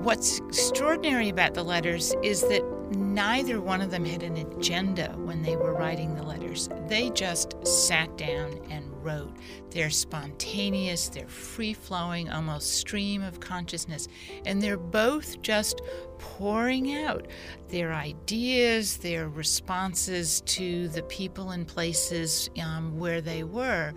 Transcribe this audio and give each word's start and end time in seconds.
What's 0.00 0.38
extraordinary 0.38 1.28
about 1.28 1.52
the 1.52 1.62
letters 1.62 2.14
is 2.22 2.40
that 2.44 2.64
neither 2.96 3.60
one 3.60 3.82
of 3.82 3.90
them 3.90 4.06
had 4.06 4.22
an 4.22 4.38
agenda 4.38 5.12
when 5.18 5.42
they 5.42 5.56
were 5.56 5.74
writing 5.74 6.14
the 6.14 6.22
letters. 6.22 6.70
They 6.88 7.10
just 7.10 7.54
sat 7.66 8.16
down 8.16 8.58
and 8.70 8.86
wrote. 9.04 9.36
They're 9.70 9.90
spontaneous, 9.90 11.10
they're 11.10 11.28
free 11.28 11.74
flowing, 11.74 12.30
almost 12.30 12.78
stream 12.78 13.22
of 13.22 13.40
consciousness, 13.40 14.08
and 14.46 14.62
they're 14.62 14.78
both 14.78 15.42
just 15.42 15.82
pouring 16.16 16.94
out 16.94 17.26
their 17.68 17.92
ideas, 17.92 18.96
their 18.96 19.28
responses 19.28 20.40
to 20.46 20.88
the 20.88 21.02
people 21.02 21.50
and 21.50 21.68
places 21.68 22.48
um, 22.58 22.98
where 22.98 23.20
they 23.20 23.44
were, 23.44 23.92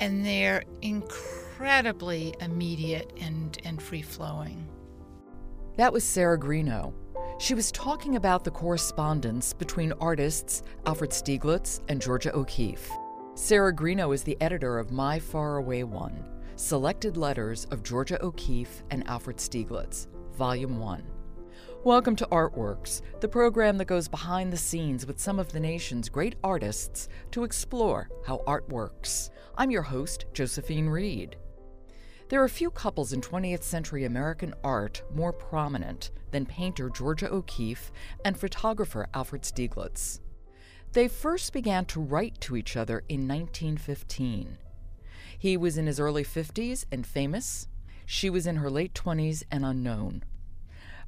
and 0.00 0.26
they're 0.26 0.64
incredibly 0.82 2.34
immediate 2.40 3.12
and, 3.20 3.56
and 3.64 3.80
free 3.80 4.02
flowing. 4.02 4.68
That 5.76 5.92
was 5.92 6.04
Sarah 6.04 6.38
Greenough. 6.38 6.92
She 7.38 7.52
was 7.52 7.72
talking 7.72 8.14
about 8.14 8.44
the 8.44 8.50
correspondence 8.52 9.52
between 9.52 9.92
artists 9.94 10.62
Alfred 10.86 11.10
Stieglitz 11.10 11.80
and 11.88 12.00
Georgia 12.00 12.32
O'Keeffe. 12.32 12.88
Sarah 13.34 13.74
Greenough 13.74 14.12
is 14.14 14.22
the 14.22 14.40
editor 14.40 14.78
of 14.78 14.92
My 14.92 15.18
Faraway 15.18 15.82
One 15.82 16.24
Selected 16.54 17.16
Letters 17.16 17.64
of 17.72 17.82
Georgia 17.82 18.22
O'Keeffe 18.24 18.84
and 18.92 19.04
Alfred 19.08 19.38
Stieglitz, 19.38 20.06
Volume 20.38 20.78
1. 20.78 21.02
Welcome 21.82 22.14
to 22.16 22.28
Artworks, 22.30 23.02
the 23.18 23.26
program 23.26 23.76
that 23.78 23.86
goes 23.86 24.06
behind 24.06 24.52
the 24.52 24.56
scenes 24.56 25.04
with 25.04 25.18
some 25.18 25.40
of 25.40 25.50
the 25.50 25.58
nation's 25.58 26.08
great 26.08 26.36
artists 26.44 27.08
to 27.32 27.42
explore 27.42 28.08
how 28.24 28.44
art 28.46 28.68
works. 28.68 29.30
I'm 29.58 29.72
your 29.72 29.82
host, 29.82 30.26
Josephine 30.34 30.88
Reed. 30.88 31.34
There 32.30 32.42
are 32.42 32.48
few 32.48 32.70
couples 32.70 33.12
in 33.12 33.20
20th 33.20 33.62
century 33.62 34.04
American 34.04 34.54
art 34.64 35.02
more 35.14 35.32
prominent 35.32 36.10
than 36.30 36.46
painter 36.46 36.88
Georgia 36.88 37.30
O'Keeffe 37.30 37.92
and 38.24 38.36
photographer 38.36 39.08
Alfred 39.12 39.42
Stieglitz. 39.42 40.20
They 40.92 41.06
first 41.06 41.52
began 41.52 41.84
to 41.86 42.00
write 42.00 42.40
to 42.40 42.56
each 42.56 42.76
other 42.76 43.04
in 43.10 43.28
1915. 43.28 44.56
He 45.38 45.56
was 45.58 45.76
in 45.76 45.86
his 45.86 46.00
early 46.00 46.24
50s 46.24 46.86
and 46.90 47.06
famous. 47.06 47.68
She 48.06 48.30
was 48.30 48.46
in 48.46 48.56
her 48.56 48.70
late 48.70 48.94
20s 48.94 49.42
and 49.50 49.64
unknown. 49.64 50.24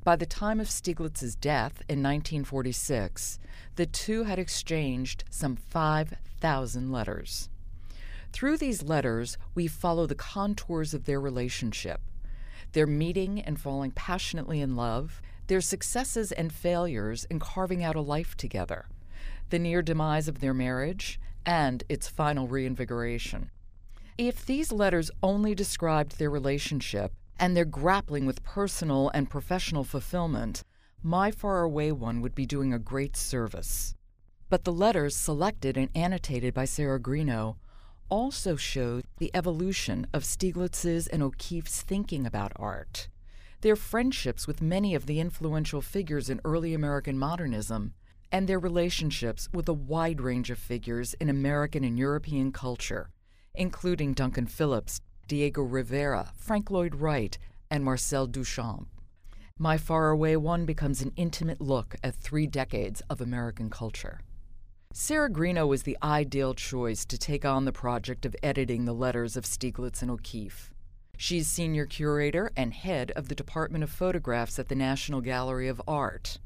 By 0.05 0.17
the 0.17 0.27
time 0.27 0.61
of 0.61 0.69
Stieglitz's 0.69 1.35
death 1.35 1.83
in 1.89 2.03
1946, 2.03 3.39
the 3.77 3.87
two 3.87 4.25
had 4.25 4.39
exchanged 4.39 5.25
some 5.31 5.57
5,000 5.57 6.93
letters. 6.93 7.49
Through 8.37 8.59
these 8.59 8.83
letters, 8.83 9.39
we 9.55 9.67
follow 9.67 10.05
the 10.05 10.15
contours 10.15 10.93
of 10.93 11.07
their 11.07 11.19
relationship 11.19 12.03
their 12.73 12.87
meeting 12.87 13.41
and 13.41 13.59
falling 13.59 13.93
passionately 13.93 14.61
in 14.61 14.77
love, 14.77 15.23
their 15.47 15.63
successes 15.63 16.33
and 16.33 16.53
failures 16.53 17.25
in 17.31 17.39
carving 17.39 17.83
out 17.83 17.97
a 17.97 18.03
life 18.03 18.37
together, 18.37 18.89
the 19.49 19.59
near 19.59 19.81
demise 19.81 20.29
of 20.29 20.41
their 20.41 20.53
marriage, 20.53 21.19
and 21.47 21.83
its 21.89 22.09
final 22.09 22.47
reinvigoration. 22.47 23.51
If 24.19 24.45
these 24.45 24.71
letters 24.71 25.11
only 25.23 25.55
described 25.55 26.19
their 26.19 26.29
relationship 26.29 27.15
and 27.39 27.57
their 27.57 27.65
grappling 27.65 28.27
with 28.27 28.45
personal 28.45 29.09
and 29.15 29.31
professional 29.31 29.83
fulfillment, 29.83 30.63
my 31.03 31.31
faraway 31.31 31.91
one 31.91 32.21
would 32.21 32.35
be 32.35 32.45
doing 32.45 32.75
a 32.75 32.79
great 32.79 33.17
service. 33.17 33.95
But 34.51 34.65
the 34.65 34.75
letters 34.75 35.17
selected 35.17 35.79
and 35.79 35.89
annotated 35.95 36.53
by 36.53 36.67
Sarah 36.67 37.01
Greenough 37.01 37.57
also 38.09 38.57
showed 38.57 39.05
the 39.19 39.31
evolution 39.35 40.07
of 40.13 40.25
Stieglitz's 40.25 41.07
and 41.07 41.23
O'Keeffe's 41.23 41.83
thinking 41.83 42.27
about 42.27 42.53
art, 42.57 43.09
their 43.61 43.77
friendships 43.77 44.47
with 44.47 44.63
many 44.63 44.95
of 44.95 45.07
the 45.07 45.21
influential 45.21 45.81
figures 45.83 46.31
in 46.31 46.41
early 46.45 46.75
American 46.75 47.19
modernism, 47.19 47.95
and 48.31 48.49
their 48.49 48.59
relationships 48.59 49.49
with 49.53 49.69
a 49.69 49.73
wide 49.73 50.21
range 50.21 50.51
of 50.51 50.59
figures 50.59 51.15
in 51.15 51.29
American 51.29 51.85
and 51.85 51.99
European 51.99 52.53
culture, 52.53 53.11
including 53.55 54.13
Duncan 54.13 54.47
Phillips, 54.47 55.01
Diego 55.29 55.63
Rivera, 55.63 56.33
Frank 56.37 56.71
Lloyd 56.71 56.95
Wright, 56.97 57.39
and 57.71 57.85
Marcel 57.85 58.27
Duchamp. 58.29 58.87
My 59.59 59.79
Faraway 59.79 60.37
One 60.37 60.67
becomes 60.67 61.01
an 61.01 61.13
intimate 61.17 61.61
look 61.61 61.97
at 62.05 62.15
three 62.15 62.47
decades 62.47 63.01
of 63.09 63.21
American 63.21 63.71
culture. 63.71 64.21
Sarah 64.99 65.29
Greenough 65.29 65.69
was 65.69 65.83
the 65.83 65.99
ideal 66.03 66.55
choice 66.55 67.05
to 67.05 67.19
take 67.19 67.45
on 67.45 67.67
the 67.67 67.71
project 67.71 68.25
of 68.25 68.35
editing 68.43 68.87
the 68.87 68.95
letters 68.95 69.37
of 69.37 69.45
Stieglitz 69.45 70.01
and 70.01 70.11
O'Keeffe. 70.11 70.71
She's 71.19 71.49
senior 71.49 71.85
curator 71.85 72.51
and 72.57 72.73
head 72.73 73.11
of 73.11 73.29
the 73.29 73.35
Department 73.35 73.85
of 73.85 73.91
Photographs 73.91 74.59
at 74.59 74.69
the 74.69 74.75
National 74.75 75.21
Gallery 75.21 75.69
of 75.69 75.83
Art. 75.87 76.39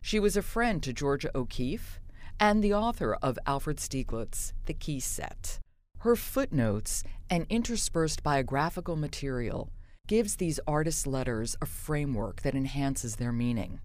She 0.00 0.18
was 0.18 0.38
a 0.38 0.42
friend 0.42 0.82
to 0.84 0.94
Georgia 0.94 1.30
O'Keeffe 1.34 2.00
and 2.40 2.64
the 2.64 2.72
author 2.72 3.12
of 3.20 3.38
Alfred 3.46 3.76
Stieglitz, 3.76 4.54
The 4.64 4.72
Key 4.72 5.00
Set. 5.00 5.58
Her 5.98 6.16
footnotes 6.16 7.04
and 7.28 7.44
interspersed 7.50 8.22
biographical 8.22 8.96
material 8.96 9.70
gives 10.06 10.36
these 10.36 10.58
artists' 10.66 11.06
letters 11.06 11.56
a 11.60 11.66
framework 11.66 12.40
that 12.40 12.54
enhances 12.54 13.16
their 13.16 13.32
meaning. 13.32 13.80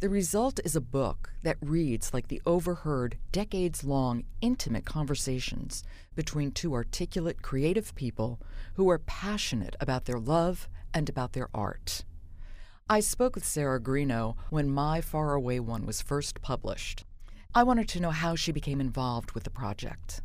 The 0.00 0.08
result 0.08 0.60
is 0.64 0.74
a 0.74 0.80
book 0.80 1.34
that 1.42 1.58
reads 1.60 2.14
like 2.14 2.28
the 2.28 2.40
overheard, 2.46 3.18
decades 3.32 3.84
long, 3.84 4.24
intimate 4.40 4.86
conversations 4.86 5.84
between 6.14 6.52
two 6.52 6.72
articulate, 6.72 7.42
creative 7.42 7.94
people 7.94 8.40
who 8.76 8.88
are 8.88 8.98
passionate 8.98 9.76
about 9.78 10.06
their 10.06 10.18
love 10.18 10.70
and 10.94 11.10
about 11.10 11.34
their 11.34 11.50
art. 11.52 12.06
I 12.88 13.00
spoke 13.00 13.34
with 13.34 13.44
Sarah 13.44 13.78
Greenough 13.78 14.36
when 14.48 14.70
My 14.70 15.02
Faraway 15.02 15.58
One 15.58 15.84
was 15.84 16.00
first 16.00 16.40
published. 16.40 17.04
I 17.54 17.62
wanted 17.62 17.86
to 17.90 18.00
know 18.00 18.10
how 18.10 18.36
she 18.36 18.52
became 18.52 18.80
involved 18.80 19.32
with 19.32 19.44
the 19.44 19.50
project. 19.50 20.22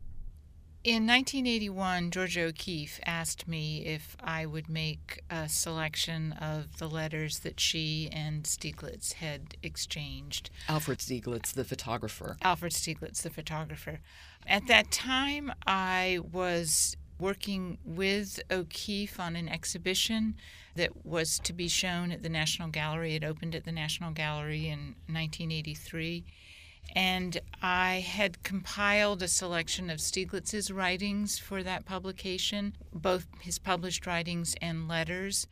In 0.85 1.07
1981, 1.07 2.11
Georgia 2.11 2.41
O'Keeffe 2.43 2.99
asked 3.07 3.47
me 3.47 3.83
if 3.87 4.15
I 4.23 4.45
would 4.45 4.69
make 4.69 5.23
a 5.31 5.49
selection 5.49 6.33
of 6.33 6.77
the 6.77 6.87
letters 6.87 7.39
that 7.39 7.59
she 7.59 8.07
and 8.11 8.43
Stieglitz 8.43 9.13
had 9.13 9.57
exchanged. 9.63 10.51
Alfred 10.69 10.99
Stieglitz, 10.99 11.53
the 11.53 11.63
photographer. 11.63 12.37
Alfred 12.43 12.71
Stieglitz, 12.71 13.23
the 13.23 13.31
photographer. 13.31 13.99
At 14.45 14.67
that 14.67 14.91
time, 14.91 15.51
I 15.65 16.19
was 16.31 16.95
working 17.17 17.79
with 17.83 18.39
O'Keeffe 18.51 19.19
on 19.19 19.35
an 19.35 19.49
exhibition 19.49 20.35
that 20.75 21.03
was 21.03 21.39
to 21.39 21.53
be 21.53 21.67
shown 21.67 22.11
at 22.11 22.21
the 22.21 22.29
National 22.29 22.67
Gallery. 22.67 23.15
It 23.15 23.23
opened 23.23 23.55
at 23.55 23.63
the 23.63 23.71
National 23.71 24.11
Gallery 24.11 24.67
in 24.67 24.93
1983 25.07 26.25
and 26.95 27.39
I 27.61 28.05
had 28.07 28.43
compiled 28.43 29.21
a 29.21 29.27
selection 29.27 29.89
of 29.89 29.99
Stieglitz's 29.99 30.71
writings 30.71 31.39
for 31.39 31.63
that 31.63 31.85
publication, 31.85 32.73
both 32.93 33.27
his 33.41 33.59
published 33.59 34.05
writings 34.05 34.55
and 34.61 34.87
letters. 34.87 35.47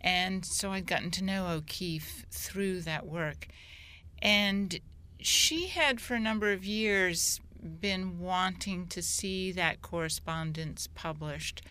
And 0.00 0.44
so 0.44 0.72
I'd 0.72 0.86
gotten 0.86 1.10
to 1.12 1.24
know 1.24 1.48
O'Keeffe 1.48 2.26
through 2.30 2.82
that 2.82 3.06
work. 3.06 3.48
And 4.20 4.78
she 5.18 5.68
had, 5.68 6.00
for 6.00 6.14
a 6.14 6.20
number 6.20 6.52
of 6.52 6.64
years, 6.64 7.40
been 7.80 8.20
wanting 8.20 8.86
to 8.88 9.00
see 9.00 9.50
that 9.52 9.80
correspondence 9.80 10.88
published. 10.94 11.62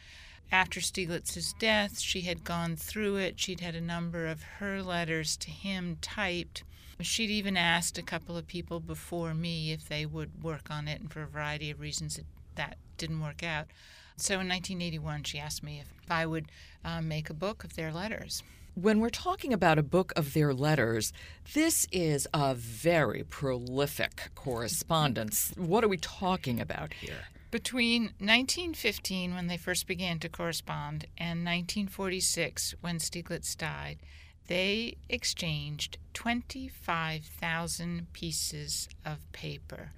After 0.51 0.81
Stieglitz's 0.81 1.53
death, 1.59 1.99
she 1.99 2.21
had 2.21 2.43
gone 2.43 2.75
through 2.75 3.17
it. 3.17 3.39
She'd 3.39 3.59
had 3.59 3.75
a 3.75 3.81
number 3.81 4.27
of 4.27 4.43
her 4.59 4.81
letters 4.81 5.37
to 5.37 5.49
him 5.49 5.97
typed 6.01 6.63
She'd 7.03 7.29
even 7.29 7.57
asked 7.57 7.97
a 7.97 8.03
couple 8.03 8.37
of 8.37 8.47
people 8.47 8.79
before 8.79 9.33
me 9.33 9.71
if 9.71 9.87
they 9.87 10.05
would 10.05 10.43
work 10.43 10.69
on 10.71 10.87
it, 10.87 11.01
and 11.01 11.11
for 11.11 11.21
a 11.21 11.27
variety 11.27 11.69
of 11.69 11.79
reasons, 11.79 12.17
it, 12.17 12.25
that 12.55 12.77
didn't 12.97 13.21
work 13.21 13.43
out. 13.43 13.67
So 14.15 14.35
in 14.35 14.47
1981, 14.47 15.23
she 15.23 15.39
asked 15.39 15.63
me 15.63 15.81
if 15.81 16.11
I 16.11 16.25
would 16.25 16.51
uh, 16.85 17.01
make 17.01 17.29
a 17.29 17.33
book 17.33 17.63
of 17.63 17.75
their 17.75 17.91
letters. 17.91 18.43
When 18.75 18.99
we're 18.99 19.09
talking 19.09 19.53
about 19.53 19.77
a 19.77 19.83
book 19.83 20.13
of 20.15 20.33
their 20.33 20.53
letters, 20.53 21.13
this 21.53 21.87
is 21.91 22.27
a 22.33 22.55
very 22.55 23.23
prolific 23.23 24.31
correspondence. 24.33 25.53
What 25.55 25.83
are 25.83 25.87
we 25.87 25.97
talking 25.97 26.59
about 26.59 26.93
here? 26.93 27.25
Between 27.51 28.05
1915, 28.17 29.35
when 29.35 29.45
they 29.45 29.57
first 29.57 29.85
began 29.85 30.17
to 30.19 30.27
correspond, 30.29 31.05
and 31.19 31.45
1946, 31.45 32.73
when 32.81 32.97
Stieglitz 32.97 33.55
died, 33.55 33.99
they 34.47 34.97
exchanged 35.09 35.97
25,000 36.13 38.07
pieces 38.13 38.89
of 39.05 39.31
paper. 39.31 39.91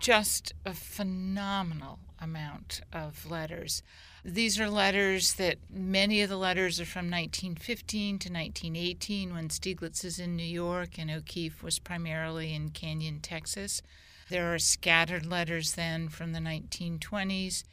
Just 0.00 0.52
a 0.64 0.72
phenomenal 0.72 1.98
amount 2.20 2.80
of 2.92 3.30
letters. 3.30 3.82
These 4.24 4.60
are 4.60 4.68
letters 4.68 5.34
that 5.34 5.58
many 5.70 6.20
of 6.22 6.28
the 6.28 6.36
letters 6.36 6.80
are 6.80 6.84
from 6.84 7.10
1915 7.10 8.18
to 8.18 8.28
1918 8.32 9.32
when 9.32 9.48
Stieglitz 9.48 10.04
is 10.04 10.18
in 10.18 10.36
New 10.36 10.42
York 10.42 10.98
and 10.98 11.10
O'Keeffe 11.10 11.62
was 11.62 11.78
primarily 11.78 12.54
in 12.54 12.70
Canyon, 12.70 13.20
Texas. 13.20 13.82
There 14.28 14.52
are 14.54 14.58
scattered 14.58 15.26
letters 15.26 15.72
then 15.72 16.08
from 16.08 16.32
the 16.32 16.38
1920s 16.38 17.64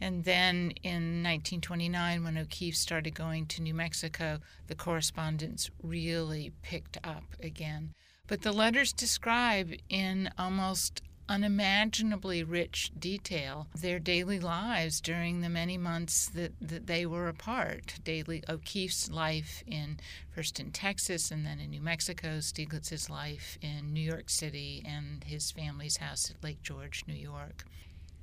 And 0.00 0.24
then 0.24 0.72
in 0.82 1.22
1929, 1.22 2.24
when 2.24 2.38
O'Keeffe 2.38 2.76
started 2.76 3.14
going 3.14 3.46
to 3.46 3.62
New 3.62 3.74
Mexico, 3.74 4.40
the 4.66 4.74
correspondence 4.74 5.70
really 5.82 6.52
picked 6.62 6.98
up 7.04 7.24
again. 7.40 7.94
But 8.26 8.42
the 8.42 8.52
letters 8.52 8.92
describe 8.92 9.72
in 9.88 10.30
almost 10.38 11.02
unimaginably 11.28 12.44
rich 12.44 12.90
detail 12.98 13.66
their 13.74 13.98
daily 13.98 14.38
lives 14.38 15.00
during 15.00 15.40
the 15.40 15.48
many 15.48 15.78
months 15.78 16.28
that, 16.30 16.52
that 16.60 16.86
they 16.86 17.06
were 17.06 17.28
apart. 17.28 17.98
Daily 18.04 18.42
O'Keeffe's 18.48 19.10
life 19.10 19.62
in 19.66 19.98
first 20.34 20.60
in 20.60 20.70
Texas 20.70 21.30
and 21.30 21.46
then 21.46 21.60
in 21.60 21.70
New 21.70 21.80
Mexico, 21.80 22.40
Stieglitz's 22.40 23.08
life 23.08 23.58
in 23.62 23.92
New 23.92 24.00
York 24.00 24.28
City 24.28 24.82
and 24.86 25.24
his 25.24 25.50
family's 25.50 25.98
house 25.98 26.30
at 26.30 26.42
Lake 26.42 26.62
George, 26.62 27.04
New 27.06 27.14
York. 27.14 27.64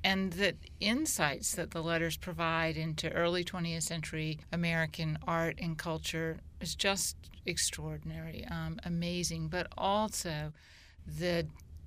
And 0.04 0.34
the 0.34 0.56
insights 0.80 1.54
that 1.56 1.72
the 1.72 1.84
letters 1.84 2.18
provide 2.18 2.76
into 2.76 3.12
early 3.12 3.44
20th 3.44 3.84
century 3.84 4.40
American 4.52 5.18
art 5.28 5.60
and 5.62 5.78
culture 5.78 6.38
is 6.60 6.76
just 6.76 7.16
extraordinary, 7.46 8.46
um, 8.50 8.80
amazing, 8.84 9.48
but 9.48 9.68
also 9.78 10.54
the 11.06 11.46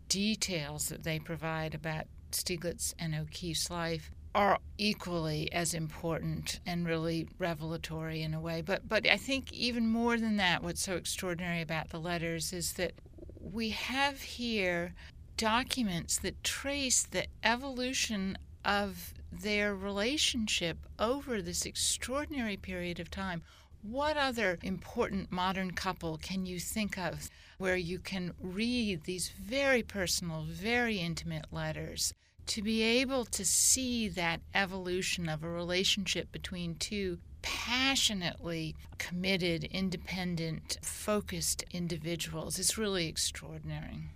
details 0.08 0.88
that 0.88 1.02
they 1.02 1.18
provide 1.18 1.74
about 1.74 2.06
Stieglitz 2.30 2.94
and 2.98 3.14
O'Keeffe's 3.14 3.70
life 3.70 4.10
are 4.34 4.58
equally 4.78 5.52
as 5.52 5.74
important 5.74 6.58
and 6.66 6.86
really 6.86 7.28
revelatory 7.38 8.22
in 8.22 8.34
a 8.34 8.40
way. 8.40 8.62
But 8.62 8.88
but 8.88 9.08
I 9.08 9.16
think 9.16 9.52
even 9.52 9.88
more 9.88 10.18
than 10.18 10.36
that, 10.38 10.62
what's 10.62 10.82
so 10.82 10.96
extraordinary 10.96 11.62
about 11.62 11.90
the 11.90 12.00
letters 12.00 12.52
is 12.52 12.72
that 12.72 12.94
we 13.40 13.70
have 13.70 14.20
here 14.20 14.94
documents 15.36 16.18
that 16.18 16.42
trace 16.44 17.02
the 17.02 17.26
evolution 17.42 18.38
of 18.64 19.14
their 19.30 19.74
relationship 19.74 20.78
over 20.98 21.42
this 21.42 21.66
extraordinary 21.66 22.56
period 22.56 23.00
of 23.00 23.10
time. 23.10 23.42
What 23.82 24.16
other 24.16 24.58
important 24.62 25.30
modern 25.30 25.72
couple 25.72 26.16
can 26.16 26.46
you 26.46 26.58
think 26.58 26.96
of 26.96 27.28
where 27.58 27.76
you 27.76 27.98
can 27.98 28.32
read 28.40 29.04
these 29.04 29.28
very 29.28 29.82
personal, 29.82 30.44
very 30.48 30.98
intimate 30.98 31.46
letters? 31.52 32.14
To 32.46 32.62
be 32.62 32.82
able 32.82 33.24
to 33.26 33.44
see 33.44 34.08
that 34.08 34.40
evolution 34.54 35.28
of 35.28 35.42
a 35.42 35.48
relationship 35.48 36.30
between 36.32 36.76
two 36.76 37.18
passionately 37.42 38.74
committed, 38.96 39.64
independent, 39.64 40.78
focused 40.82 41.62
individuals 41.70 42.58
It's 42.58 42.78
really 42.78 43.06
extraordinary. 43.06 44.13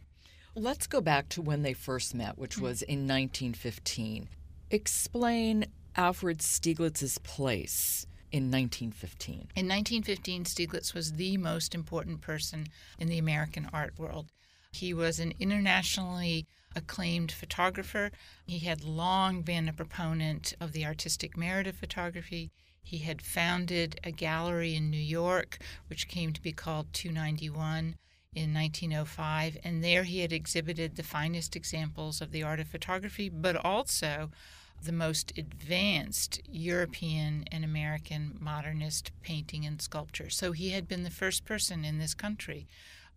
Let's 0.58 0.88
go 0.88 1.00
back 1.00 1.28
to 1.30 1.40
when 1.40 1.62
they 1.62 1.72
first 1.72 2.16
met, 2.16 2.36
which 2.36 2.56
mm-hmm. 2.56 2.64
was 2.64 2.82
in 2.82 3.06
1915. 3.06 4.28
Explain 4.72 5.66
Alfred 5.94 6.42
Stieglitz's 6.42 7.18
place 7.18 8.08
in 8.32 8.50
1915? 8.50 9.34
In 9.34 9.68
1915, 9.68 10.44
Stieglitz 10.46 10.94
was 10.94 11.12
the 11.12 11.36
most 11.36 11.76
important 11.76 12.22
person 12.22 12.66
in 12.98 13.06
the 13.06 13.18
American 13.18 13.70
art 13.72 13.96
world. 14.00 14.32
He 14.72 14.92
was 14.92 15.20
an 15.20 15.32
internationally 15.38 16.48
acclaimed 16.74 17.30
photographer. 17.30 18.10
He 18.44 18.58
had 18.58 18.82
long 18.82 19.42
been 19.42 19.68
a 19.68 19.72
proponent 19.72 20.54
of 20.60 20.72
the 20.72 20.84
artistic 20.84 21.36
merit 21.36 21.68
of 21.68 21.76
photography. 21.76 22.50
He 22.82 22.98
had 22.98 23.22
founded 23.22 24.00
a 24.02 24.10
gallery 24.10 24.74
in 24.74 24.90
New 24.90 24.96
York, 24.96 25.58
which 25.86 26.08
came 26.08 26.32
to 26.32 26.42
be 26.42 26.52
called 26.52 26.92
291 26.94 27.94
in 28.34 28.54
1905, 28.54 29.58
and 29.64 29.82
there 29.82 30.04
he 30.04 30.20
had 30.20 30.32
exhibited 30.32 30.96
the 30.96 31.02
finest 31.02 31.56
examples 31.56 32.20
of 32.20 32.30
the 32.30 32.42
art 32.42 32.60
of 32.60 32.68
photography, 32.68 33.28
but 33.28 33.56
also 33.56 34.30
the 34.82 34.92
most 34.92 35.32
advanced 35.36 36.40
European 36.48 37.44
and 37.50 37.64
American 37.64 38.36
modernist 38.40 39.10
painting 39.22 39.64
and 39.64 39.82
sculpture. 39.82 40.30
So 40.30 40.52
he 40.52 40.70
had 40.70 40.86
been 40.86 41.02
the 41.02 41.10
first 41.10 41.44
person 41.44 41.84
in 41.84 41.98
this 41.98 42.14
country 42.14 42.68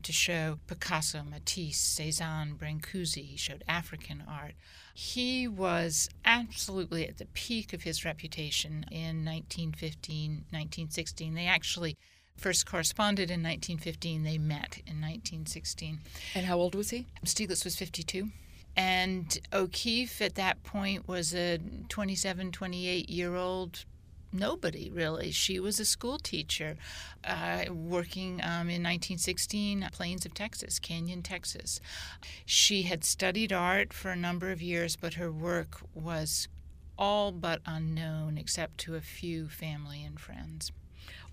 to 0.02 0.12
show 0.12 0.58
Picasso, 0.66 1.24
Matisse, 1.24 1.78
Cezanne, 1.78 2.56
Brancusi. 2.56 3.24
He 3.24 3.38
showed 3.38 3.64
African 3.68 4.24
art. 4.28 4.54
He 4.96 5.48
was 5.48 6.10
absolutely 6.26 7.08
at 7.08 7.18
the 7.18 7.28
peak 7.28 7.74
of 7.74 7.84
his 7.84 8.04
reputation 8.04 8.86
in 8.90 9.24
1915, 9.24 10.46
1916. 10.50 11.36
They 11.36 11.46
actually 11.46 11.98
first 12.38 12.66
corresponded 12.66 13.30
in 13.30 13.42
1915. 13.44 14.24
They 14.24 14.38
met 14.38 14.82
in 14.86 15.02
1916. 15.02 16.00
And 16.36 16.46
how 16.46 16.58
old 16.58 16.76
was 16.76 16.90
he? 16.90 17.08
Stieglitz 17.26 17.64
was 17.64 17.76
52. 17.76 18.30
And 18.76 19.38
O'Keeffe 19.52 20.22
at 20.22 20.36
that 20.36 20.64
point 20.64 21.08
was 21.08 21.34
a 21.36 21.60
27, 21.90 22.52
28 22.52 23.10
year 23.10 23.36
old 23.36 23.86
nobody 24.34 24.90
really. 24.90 25.32
She 25.32 25.60
was 25.60 25.80
a 25.80 25.86
school 25.86 26.18
teacher 26.18 26.78
uh, 27.24 27.66
working 27.70 28.42
um, 28.42 28.70
in 28.70 28.82
1916 28.84 29.90
Plains 29.92 30.26
of 30.26 30.34
Texas, 30.34 30.80
Canyon, 30.80 31.22
Texas. 31.22 31.80
She 32.46 32.84
had 32.84 33.04
studied 33.04 33.52
art 33.52 33.94
for 33.94 34.10
a 34.10 34.16
number 34.16 34.52
of 34.52 34.62
years, 34.62 34.96
but 34.96 35.16
her 35.16 35.32
work 35.32 35.82
was 35.94 36.48
all 36.98 37.32
but 37.32 37.62
unknown 37.66 38.38
except 38.38 38.78
to 38.80 38.96
a 38.96 39.02
few 39.02 39.48
family 39.48 40.04
and 40.04 40.20
friends. 40.20 40.72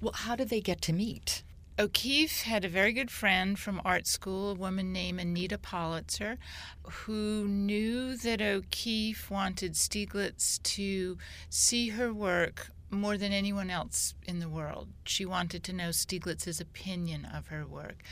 Well, 0.00 0.12
how 0.14 0.36
did 0.36 0.48
they 0.48 0.60
get 0.60 0.80
to 0.82 0.92
meet? 0.92 1.42
O'Keeffe 1.78 2.42
had 2.42 2.64
a 2.64 2.68
very 2.68 2.92
good 2.92 3.10
friend 3.10 3.58
from 3.58 3.80
art 3.84 4.06
school, 4.06 4.50
a 4.50 4.54
woman 4.54 4.92
named 4.92 5.20
Anita 5.20 5.58
Pollitzer, 5.58 6.38
who 6.82 7.46
knew 7.46 8.16
that 8.16 8.40
O'Keeffe 8.40 9.30
wanted 9.30 9.74
Stieglitz 9.74 10.60
to 10.62 11.18
see 11.50 11.90
her 11.90 12.12
work 12.12 12.70
more 12.90 13.18
than 13.18 13.32
anyone 13.32 13.70
else 13.70 14.14
in 14.26 14.38
the 14.38 14.48
world. 14.48 14.88
She 15.04 15.24
wanted 15.24 15.62
to 15.64 15.72
know 15.72 15.90
Stieglitz's 15.90 16.60
opinion 16.60 17.24
of 17.26 17.48
her 17.48 17.66
work. 17.66 18.02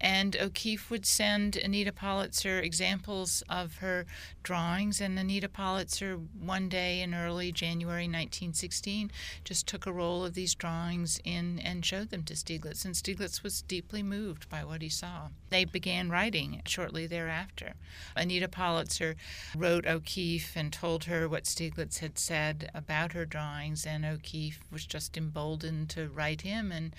And 0.00 0.36
O'Keeffe 0.36 0.90
would 0.90 1.06
send 1.06 1.56
Anita 1.56 1.92
Pollitzer 1.92 2.62
examples 2.62 3.42
of 3.48 3.76
her 3.76 4.06
drawings, 4.42 5.00
and 5.00 5.18
Anita 5.18 5.48
Pollitzer, 5.48 6.26
one 6.38 6.68
day 6.68 7.00
in 7.00 7.14
early 7.14 7.52
January 7.52 8.04
1916, 8.04 9.12
just 9.44 9.66
took 9.66 9.86
a 9.86 9.92
roll 9.92 10.24
of 10.24 10.34
these 10.34 10.54
drawings 10.54 11.20
in 11.24 11.58
and 11.60 11.84
showed 11.84 12.10
them 12.10 12.24
to 12.24 12.34
Stieglitz, 12.34 12.84
and 12.84 12.96
Stieglitz 12.96 13.42
was 13.42 13.62
deeply 13.62 14.02
moved 14.02 14.48
by 14.48 14.64
what 14.64 14.82
he 14.82 14.88
saw. 14.88 15.28
They 15.50 15.64
began 15.64 16.10
writing 16.10 16.62
shortly 16.66 17.06
thereafter. 17.06 17.74
Anita 18.16 18.48
Pollitzer 18.48 19.14
wrote 19.56 19.86
O'Keeffe 19.86 20.56
and 20.56 20.72
told 20.72 21.04
her 21.04 21.28
what 21.28 21.44
Stieglitz 21.44 21.98
had 21.98 22.18
said 22.18 22.70
about 22.74 23.12
her 23.12 23.24
drawings, 23.24 23.86
and 23.86 24.04
O'Keeffe 24.04 24.21
was 24.70 24.86
just 24.86 25.16
emboldened 25.16 25.88
to 25.90 26.08
write 26.08 26.42
him 26.42 26.72
and 26.72 26.94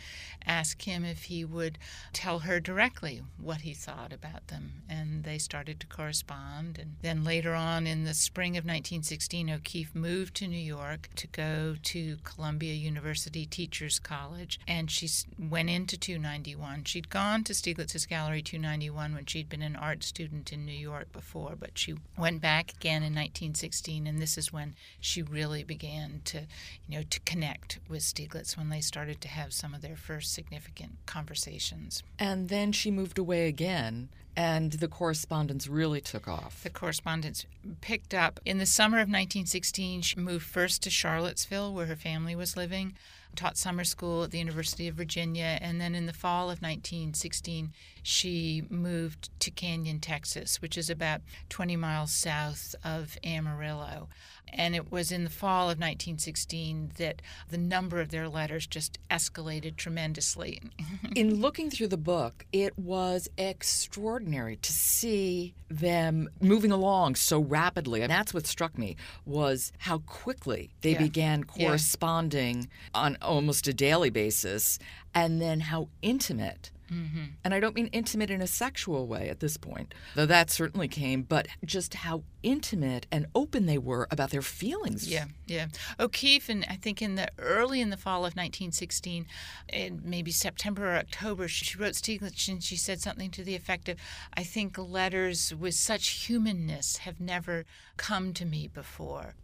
ask 0.45 0.81
him 0.81 1.05
if 1.05 1.23
he 1.23 1.45
would 1.45 1.77
tell 2.11 2.39
her 2.39 2.59
directly 2.59 3.21
what 3.37 3.61
he 3.61 3.73
thought 3.73 4.13
about 4.13 4.47
them. 4.47 4.83
And 4.89 5.23
they 5.23 5.37
started 5.37 5.79
to 5.79 5.87
correspond. 5.87 6.77
And 6.79 6.95
then 7.01 7.23
later 7.23 7.53
on 7.53 7.87
in 7.87 8.03
the 8.03 8.13
spring 8.13 8.57
of 8.57 8.63
1916, 8.63 9.49
O'Keeffe 9.49 9.95
moved 9.95 10.35
to 10.35 10.47
New 10.47 10.57
York 10.57 11.09
to 11.15 11.27
go 11.27 11.75
to 11.81 12.17
Columbia 12.23 12.73
University 12.73 13.45
Teachers 13.45 13.99
College, 13.99 14.59
and 14.67 14.89
she 14.89 15.09
went 15.37 15.69
into 15.69 15.97
291. 15.97 16.83
She'd 16.85 17.09
gone 17.09 17.43
to 17.43 17.53
Stieglitz's 17.53 18.05
Gallery 18.05 18.41
291 18.41 19.13
when 19.13 19.25
she'd 19.25 19.49
been 19.49 19.61
an 19.61 19.75
art 19.75 20.03
student 20.03 20.51
in 20.51 20.65
New 20.65 20.71
York 20.71 21.11
before, 21.11 21.55
but 21.59 21.77
she 21.77 21.95
went 22.17 22.41
back 22.41 22.73
again 22.73 23.03
in 23.03 23.13
1916, 23.13 24.07
and 24.07 24.19
this 24.19 24.37
is 24.37 24.53
when 24.53 24.75
she 24.99 25.21
really 25.21 25.63
began 25.63 26.21
to, 26.25 26.39
you 26.87 26.97
know, 26.97 27.03
to 27.13 27.19
connect 27.19 27.77
with 27.87 28.01
Stieglitz 28.01 28.57
when 28.57 28.69
they 28.69 28.81
started 28.81 29.21
to 29.21 29.27
have 29.27 29.53
some 29.53 29.75
of 29.75 29.83
their 29.83 29.95
first 29.95 30.33
significant 30.33 30.93
conversations. 31.05 32.01
And 32.17 32.49
then 32.49 32.71
she 32.71 32.89
moved 32.89 33.19
away 33.19 33.47
again 33.47 34.09
and 34.35 34.71
the 34.71 34.87
correspondence 34.87 35.67
really 35.67 36.01
took 36.01 36.27
off. 36.27 36.63
The 36.63 36.71
correspondence 36.71 37.45
picked 37.81 38.15
up. 38.15 38.39
In 38.45 38.57
the 38.57 38.65
summer 38.65 38.97
of 38.97 39.01
1916, 39.01 40.01
she 40.01 40.19
moved 40.19 40.43
first 40.43 40.81
to 40.83 40.89
Charlottesville, 40.89 41.71
where 41.71 41.85
her 41.85 41.95
family 41.95 42.35
was 42.35 42.57
living, 42.57 42.95
taught 43.35 43.57
summer 43.57 43.83
school 43.83 44.23
at 44.23 44.31
the 44.31 44.39
University 44.39 44.87
of 44.87 44.95
Virginia, 44.95 45.57
and 45.61 45.79
then 45.79 45.95
in 45.95 46.05
the 46.05 46.13
fall 46.13 46.45
of 46.45 46.61
1916, 46.61 47.71
she 48.01 48.63
moved 48.69 49.29
to 49.39 49.49
Canyon, 49.49 49.99
Texas, 49.99 50.61
which 50.61 50.77
is 50.77 50.89
about 50.89 51.21
20 51.49 51.75
miles 51.77 52.11
south 52.11 52.75
of 52.83 53.17
Amarillo. 53.23 54.09
And 54.55 54.75
it 54.75 54.91
was 54.91 55.11
in 55.11 55.23
the 55.23 55.29
fall 55.29 55.63
of 55.63 55.79
1916 55.79 56.91
that 56.97 57.21
the 57.49 57.57
number 57.57 57.99
of 57.99 58.09
their 58.09 58.29
letters 58.29 58.67
just 58.67 58.99
escalated 59.09 59.77
tremendously. 59.77 60.61
in 61.15 61.41
looking 61.41 61.71
through 61.71 61.87
the 61.87 61.97
book, 61.97 62.45
it 62.51 62.77
was 62.77 63.27
extraordinary 63.37 64.57
to 64.57 64.71
see 64.71 65.55
them 65.69 66.29
moving 66.39 66.71
along 66.71 67.15
so 67.15 67.39
rapidly. 67.39 68.01
And 68.01 68.11
that's 68.11 68.33
what 68.33 68.45
struck 68.45 68.77
me 68.77 68.95
was 69.25 69.71
how 69.79 69.99
quickly 69.99 70.71
they 70.81 70.91
yeah. 70.91 70.99
began 70.99 71.43
corresponding 71.45 72.57
yeah. 72.93 73.01
on 73.01 73.17
almost 73.23 73.67
a 73.67 73.73
daily 73.73 74.09
basis 74.09 74.79
and 75.13 75.41
then 75.41 75.61
how 75.61 75.89
intimate 76.01 76.71
Mm-hmm. 76.93 77.23
And 77.43 77.53
I 77.53 77.59
don't 77.59 77.75
mean 77.75 77.87
intimate 77.87 78.29
in 78.29 78.41
a 78.41 78.47
sexual 78.47 79.07
way 79.07 79.29
at 79.29 79.39
this 79.39 79.57
point, 79.57 79.93
though 80.15 80.25
that 80.25 80.49
certainly 80.49 80.87
came, 80.87 81.23
but 81.23 81.47
just 81.65 81.93
how 81.95 82.23
intimate 82.43 83.07
and 83.11 83.25
open 83.33 83.65
they 83.65 83.77
were 83.77 84.07
about 84.11 84.31
their 84.31 84.41
feelings. 84.41 85.07
Yeah, 85.09 85.25
yeah. 85.47 85.67
O'Keeffe, 85.99 86.49
and 86.49 86.65
I 86.69 86.75
think 86.75 87.01
in 87.01 87.15
the 87.15 87.29
early 87.39 87.81
in 87.81 87.89
the 87.89 87.97
fall 87.97 88.19
of 88.19 88.35
1916, 88.35 89.25
in 89.71 90.01
maybe 90.03 90.31
September 90.31 90.91
or 90.91 90.97
October, 90.97 91.47
she 91.47 91.77
wrote 91.77 91.93
Stieglitz 91.93 92.47
and 92.47 92.61
she 92.61 92.75
said 92.75 93.01
something 93.01 93.31
to 93.31 93.43
the 93.43 93.55
effect 93.55 93.89
of, 93.89 93.97
I 94.35 94.43
think 94.43 94.77
letters 94.77 95.53
with 95.53 95.75
such 95.75 96.09
humanness 96.09 96.97
have 96.97 97.19
never 97.19 97.65
come 97.97 98.33
to 98.33 98.45
me 98.45 98.67
before. 98.67 99.35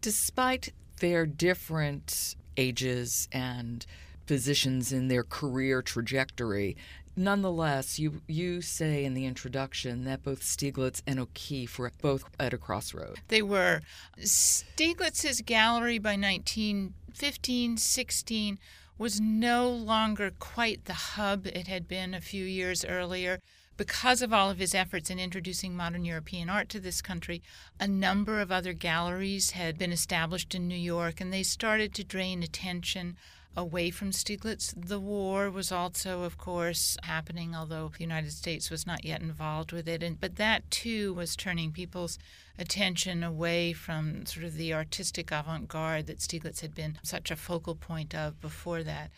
Despite 0.00 0.72
their 1.00 1.26
different 1.26 2.36
ages 2.56 3.28
and 3.32 3.86
positions 4.26 4.92
in 4.92 5.08
their 5.08 5.22
career 5.22 5.82
trajectory. 5.82 6.76
Nonetheless, 7.16 7.98
you, 7.98 8.20
you 8.26 8.60
say 8.60 9.04
in 9.04 9.14
the 9.14 9.24
introduction 9.24 10.04
that 10.04 10.22
both 10.22 10.42
Stieglitz 10.42 11.00
and 11.06 11.18
O'Keeffe 11.18 11.78
were 11.78 11.92
both 12.02 12.24
at 12.38 12.52
a 12.52 12.58
crossroad. 12.58 13.20
They 13.28 13.40
were. 13.40 13.80
Stieglitz's 14.18 15.40
gallery 15.40 15.98
by 15.98 16.16
1915 16.16 17.78
16 17.78 18.58
was 18.98 19.20
no 19.20 19.68
longer 19.68 20.30
quite 20.38 20.84
the 20.84 20.94
hub 20.94 21.46
it 21.46 21.66
had 21.66 21.88
been 21.88 22.14
a 22.14 22.20
few 22.20 22.44
years 22.44 22.84
earlier. 22.84 23.40
Because 23.76 24.22
of 24.22 24.32
all 24.32 24.48
of 24.48 24.58
his 24.58 24.74
efforts 24.74 25.10
in 25.10 25.18
introducing 25.18 25.76
modern 25.76 26.04
European 26.04 26.48
art 26.48 26.68
to 26.70 26.80
this 26.80 27.02
country, 27.02 27.42
a 27.78 27.86
number 27.86 28.40
of 28.40 28.50
other 28.50 28.72
galleries 28.72 29.50
had 29.50 29.76
been 29.76 29.92
established 29.92 30.54
in 30.54 30.66
New 30.66 30.74
York, 30.74 31.20
and 31.20 31.32
they 31.32 31.42
started 31.42 31.92
to 31.94 32.04
drain 32.04 32.42
attention 32.42 33.16
away 33.56 33.90
from 33.90 34.12
Stieglitz. 34.12 34.74
The 34.76 35.00
war 35.00 35.50
was 35.50 35.72
also, 35.72 36.22
of 36.22 36.36
course, 36.36 36.96
happening, 37.02 37.54
although 37.54 37.88
the 37.88 38.04
United 38.04 38.32
States 38.32 38.70
was 38.70 38.86
not 38.86 39.04
yet 39.04 39.22
involved 39.22 39.72
with 39.72 39.88
it. 39.88 40.02
And, 40.02 40.20
but 40.20 40.36
that 40.36 40.70
too 40.70 41.14
was 41.14 41.34
turning 41.34 41.72
people's 41.72 42.18
attention 42.58 43.24
away 43.24 43.72
from 43.72 44.26
sort 44.26 44.44
of 44.44 44.54
the 44.54 44.74
artistic 44.74 45.30
avant 45.30 45.68
garde 45.68 46.06
that 46.06 46.20
Stieglitz 46.20 46.60
had 46.60 46.74
been 46.74 46.98
such 47.02 47.30
a 47.30 47.36
focal 47.36 47.74
point 47.74 48.14
of 48.14 48.40
before 48.40 48.82
that. 48.82 49.10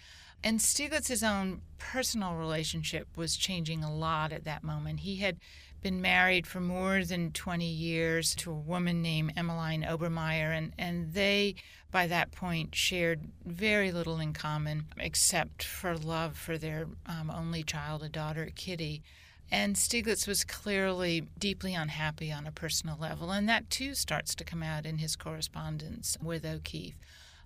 And 0.42 0.60
Stieglitz's 0.60 1.24
own 1.24 1.62
personal 1.78 2.34
relationship 2.34 3.08
was 3.16 3.36
changing 3.36 3.82
a 3.82 3.94
lot 3.94 4.32
at 4.32 4.44
that 4.44 4.62
moment. 4.62 5.00
He 5.00 5.16
had 5.16 5.38
been 5.82 6.00
married 6.00 6.46
for 6.46 6.60
more 6.60 7.04
than 7.04 7.32
20 7.32 7.64
years 7.64 8.34
to 8.36 8.50
a 8.50 8.54
woman 8.54 9.00
named 9.02 9.32
Emmeline 9.36 9.82
Obermeyer, 9.82 10.56
and, 10.56 10.72
and 10.78 11.12
they, 11.12 11.54
by 11.90 12.06
that 12.06 12.32
point, 12.32 12.74
shared 12.74 13.20
very 13.44 13.92
little 13.92 14.18
in 14.18 14.32
common 14.32 14.86
except 14.96 15.62
for 15.62 15.96
love 15.96 16.36
for 16.36 16.58
their 16.58 16.86
um, 17.06 17.30
only 17.30 17.62
child, 17.62 18.02
a 18.02 18.08
daughter, 18.08 18.50
Kitty. 18.54 19.02
And 19.50 19.76
Stieglitz 19.76 20.26
was 20.26 20.44
clearly 20.44 21.26
deeply 21.38 21.74
unhappy 21.74 22.30
on 22.30 22.46
a 22.46 22.52
personal 22.52 22.98
level, 22.98 23.30
and 23.30 23.48
that 23.48 23.70
too 23.70 23.94
starts 23.94 24.34
to 24.34 24.44
come 24.44 24.62
out 24.62 24.84
in 24.84 24.98
his 24.98 25.16
correspondence 25.16 26.18
with 26.22 26.44
O'Keeffe. 26.44 26.98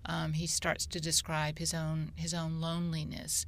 Um, 0.05 0.33
he 0.33 0.47
starts 0.47 0.85
to 0.87 0.99
describe 0.99 1.59
his 1.59 1.73
own 1.73 2.11
his 2.15 2.33
own 2.33 2.59
loneliness. 2.59 3.45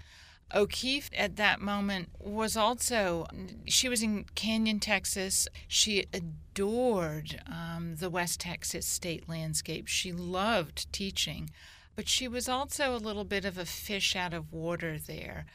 O'Keeffe 0.53 1.09
at 1.17 1.37
that 1.37 1.59
moment 1.59 2.09
was 2.19 2.55
also, 2.55 3.25
she 3.65 3.89
was 3.89 4.03
in 4.03 4.25
Canyon, 4.35 4.79
Texas. 4.79 5.47
She 5.67 6.05
adored 6.13 7.41
um, 7.47 7.95
the 7.95 8.11
West 8.11 8.41
Texas 8.41 8.85
state 8.85 9.27
landscape. 9.27 9.87
She 9.87 10.11
loved 10.11 10.91
teaching, 10.93 11.49
but 11.95 12.07
she 12.07 12.27
was 12.27 12.47
also 12.47 12.95
a 12.95 12.97
little 12.97 13.23
bit 13.23 13.43
of 13.43 13.57
a 13.57 13.65
fish 13.65 14.15
out 14.15 14.33
of 14.33 14.53
water 14.53 14.99
there. 14.99 15.45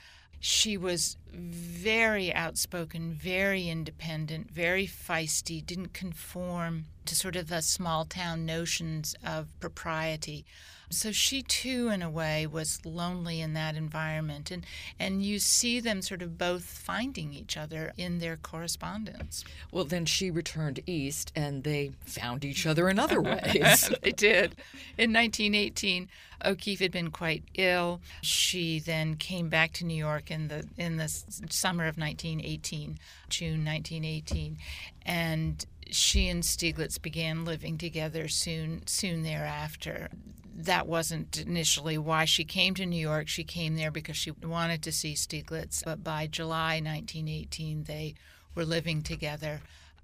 She 0.40 0.76
was 0.76 1.16
very 1.32 2.32
outspoken, 2.34 3.12
very 3.12 3.68
independent, 3.68 4.50
very 4.50 4.86
feisty, 4.86 5.64
didn't 5.64 5.92
conform 5.92 6.86
to 7.06 7.14
sort 7.14 7.36
of 7.36 7.48
the 7.48 7.60
small 7.60 8.04
town 8.04 8.46
notions 8.46 9.14
of 9.24 9.48
propriety. 9.60 10.44
So 10.92 11.12
she 11.12 11.42
too, 11.42 11.88
in 11.88 12.02
a 12.02 12.10
way, 12.10 12.48
was 12.48 12.84
lonely 12.84 13.40
in 13.40 13.54
that 13.54 13.76
environment, 13.76 14.50
and 14.50 14.66
and 14.98 15.24
you 15.24 15.38
see 15.38 15.78
them 15.78 16.02
sort 16.02 16.20
of 16.20 16.36
both 16.36 16.64
finding 16.64 17.32
each 17.32 17.56
other 17.56 17.92
in 17.96 18.18
their 18.18 18.36
correspondence. 18.36 19.44
Well, 19.70 19.84
then 19.84 20.04
she 20.04 20.32
returned 20.32 20.80
east, 20.86 21.30
and 21.36 21.62
they 21.62 21.92
found 22.04 22.44
each 22.44 22.66
other 22.66 22.88
in 22.88 22.98
other 22.98 23.20
ways. 23.20 23.88
they 24.02 24.10
did. 24.10 24.56
In 24.98 25.12
1918, 25.12 26.08
O'Keeffe 26.44 26.80
had 26.80 26.92
been 26.92 27.12
quite 27.12 27.44
ill. 27.54 28.00
She 28.22 28.80
then 28.80 29.14
came 29.14 29.48
back 29.48 29.72
to 29.74 29.84
New 29.84 29.94
York 29.94 30.28
in 30.28 30.48
the 30.48 30.66
in 30.76 30.96
the 30.96 31.19
summer 31.50 31.84
of 31.84 31.96
1918, 31.96 32.98
June 33.28 33.64
1918, 33.64 34.58
and 35.04 35.64
she 35.90 36.28
and 36.28 36.42
Stieglitz 36.42 37.00
began 37.00 37.44
living 37.44 37.76
together 37.78 38.28
soon 38.28 38.86
soon 38.86 39.22
thereafter 39.22 40.08
that 40.54 40.86
wasn't 40.86 41.38
initially 41.38 41.96
why 41.96 42.24
she 42.24 42.44
came 42.44 42.74
to 42.74 42.86
New 42.86 43.00
York. 43.00 43.28
She 43.28 43.44
came 43.44 43.76
there 43.76 43.90
because 43.90 44.16
she 44.16 44.30
wanted 44.30 44.82
to 44.82 44.92
see 44.92 45.14
Stieglitz. 45.14 45.82
But 45.84 46.04
by 46.04 46.26
July 46.26 46.74
1918, 46.74 47.84
they 47.84 48.14
were 48.54 48.64
living 48.64 49.02
together 49.02 49.62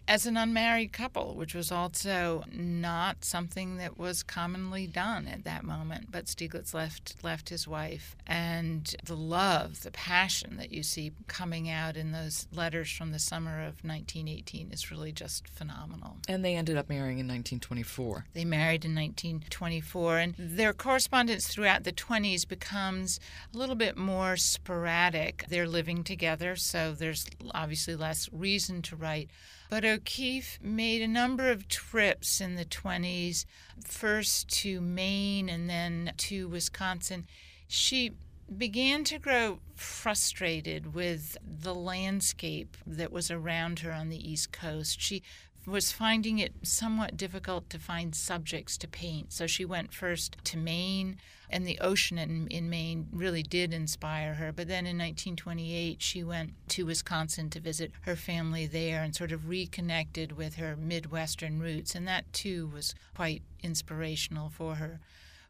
as 0.08 0.26
an 0.26 0.36
unmarried 0.36 0.92
couple, 0.92 1.34
which 1.34 1.54
was 1.54 1.72
also 1.72 2.44
not 2.52 3.24
something 3.24 3.76
that 3.76 3.98
was 3.98 4.22
commonly 4.22 4.86
done 4.86 5.26
at 5.26 5.44
that 5.44 5.64
moment. 5.64 6.10
But 6.10 6.26
Stieglitz 6.26 6.72
left 6.72 7.16
left 7.22 7.48
his 7.48 7.66
wife, 7.66 8.16
and 8.26 8.94
the 9.04 9.16
love, 9.16 9.82
the 9.82 9.90
passion 9.90 10.56
that 10.56 10.72
you 10.72 10.82
see 10.82 11.12
coming 11.26 11.68
out 11.68 11.96
in 11.96 12.12
those 12.12 12.46
letters 12.52 12.90
from 12.90 13.12
the 13.12 13.18
summer 13.18 13.58
of 13.58 13.84
1918 13.84 14.70
is 14.72 14.90
really 14.90 15.12
just 15.12 15.48
phenomenal. 15.48 16.18
And 16.28 16.44
they 16.44 16.54
ended 16.54 16.76
up 16.76 16.88
marrying 16.88 17.18
in 17.18 17.26
1924. 17.26 18.26
They 18.32 18.44
married 18.44 18.84
in 18.84 18.94
1924, 18.94 20.18
and 20.18 20.34
their 20.38 20.72
correspondence 20.72 21.48
throughout 21.48 21.84
the 21.84 21.92
20s 21.92 22.46
becomes 22.46 23.18
a 23.52 23.58
little 23.58 23.74
bit 23.74 23.96
more 23.96 24.36
sporadic. 24.36 25.46
They're 25.48 25.68
living 25.68 26.04
together, 26.04 26.56
so 26.56 26.92
there's 26.92 27.26
obviously 27.52 27.96
less 27.96 28.28
reason 28.32 28.82
to 28.82 28.96
write 28.96 29.30
but 29.68 29.84
O'Keeffe 29.84 30.58
made 30.62 31.02
a 31.02 31.08
number 31.08 31.50
of 31.50 31.68
trips 31.68 32.40
in 32.40 32.54
the 32.54 32.64
20s, 32.64 33.44
first 33.84 34.48
to 34.48 34.80
Maine 34.80 35.48
and 35.48 35.68
then 35.68 36.12
to 36.16 36.48
Wisconsin. 36.48 37.26
She 37.68 38.12
began 38.56 39.02
to 39.04 39.18
grow 39.18 39.58
frustrated 39.74 40.94
with 40.94 41.36
the 41.44 41.74
landscape 41.74 42.76
that 42.86 43.10
was 43.10 43.30
around 43.30 43.80
her 43.80 43.92
on 43.92 44.08
the 44.08 44.30
East 44.30 44.52
Coast. 44.52 45.00
She 45.00 45.22
was 45.66 45.90
finding 45.90 46.38
it 46.38 46.52
somewhat 46.62 47.16
difficult 47.16 47.68
to 47.70 47.78
find 47.78 48.14
subjects 48.14 48.78
to 48.78 48.86
paint. 48.88 49.32
So 49.32 49.46
she 49.46 49.64
went 49.64 49.92
first 49.92 50.36
to 50.44 50.56
Maine, 50.56 51.16
and 51.50 51.66
the 51.66 51.78
ocean 51.80 52.18
in, 52.18 52.46
in 52.48 52.70
Maine 52.70 53.08
really 53.12 53.42
did 53.42 53.74
inspire 53.74 54.34
her. 54.34 54.52
But 54.52 54.68
then 54.68 54.86
in 54.86 54.96
1928, 54.96 56.00
she 56.00 56.22
went 56.22 56.52
to 56.68 56.86
Wisconsin 56.86 57.50
to 57.50 57.60
visit 57.60 57.90
her 58.02 58.16
family 58.16 58.66
there 58.66 59.02
and 59.02 59.14
sort 59.14 59.32
of 59.32 59.48
reconnected 59.48 60.32
with 60.32 60.56
her 60.56 60.76
Midwestern 60.76 61.60
roots. 61.60 61.94
And 61.94 62.06
that 62.06 62.32
too 62.32 62.70
was 62.72 62.94
quite 63.14 63.42
inspirational 63.62 64.48
for 64.48 64.76
her. 64.76 65.00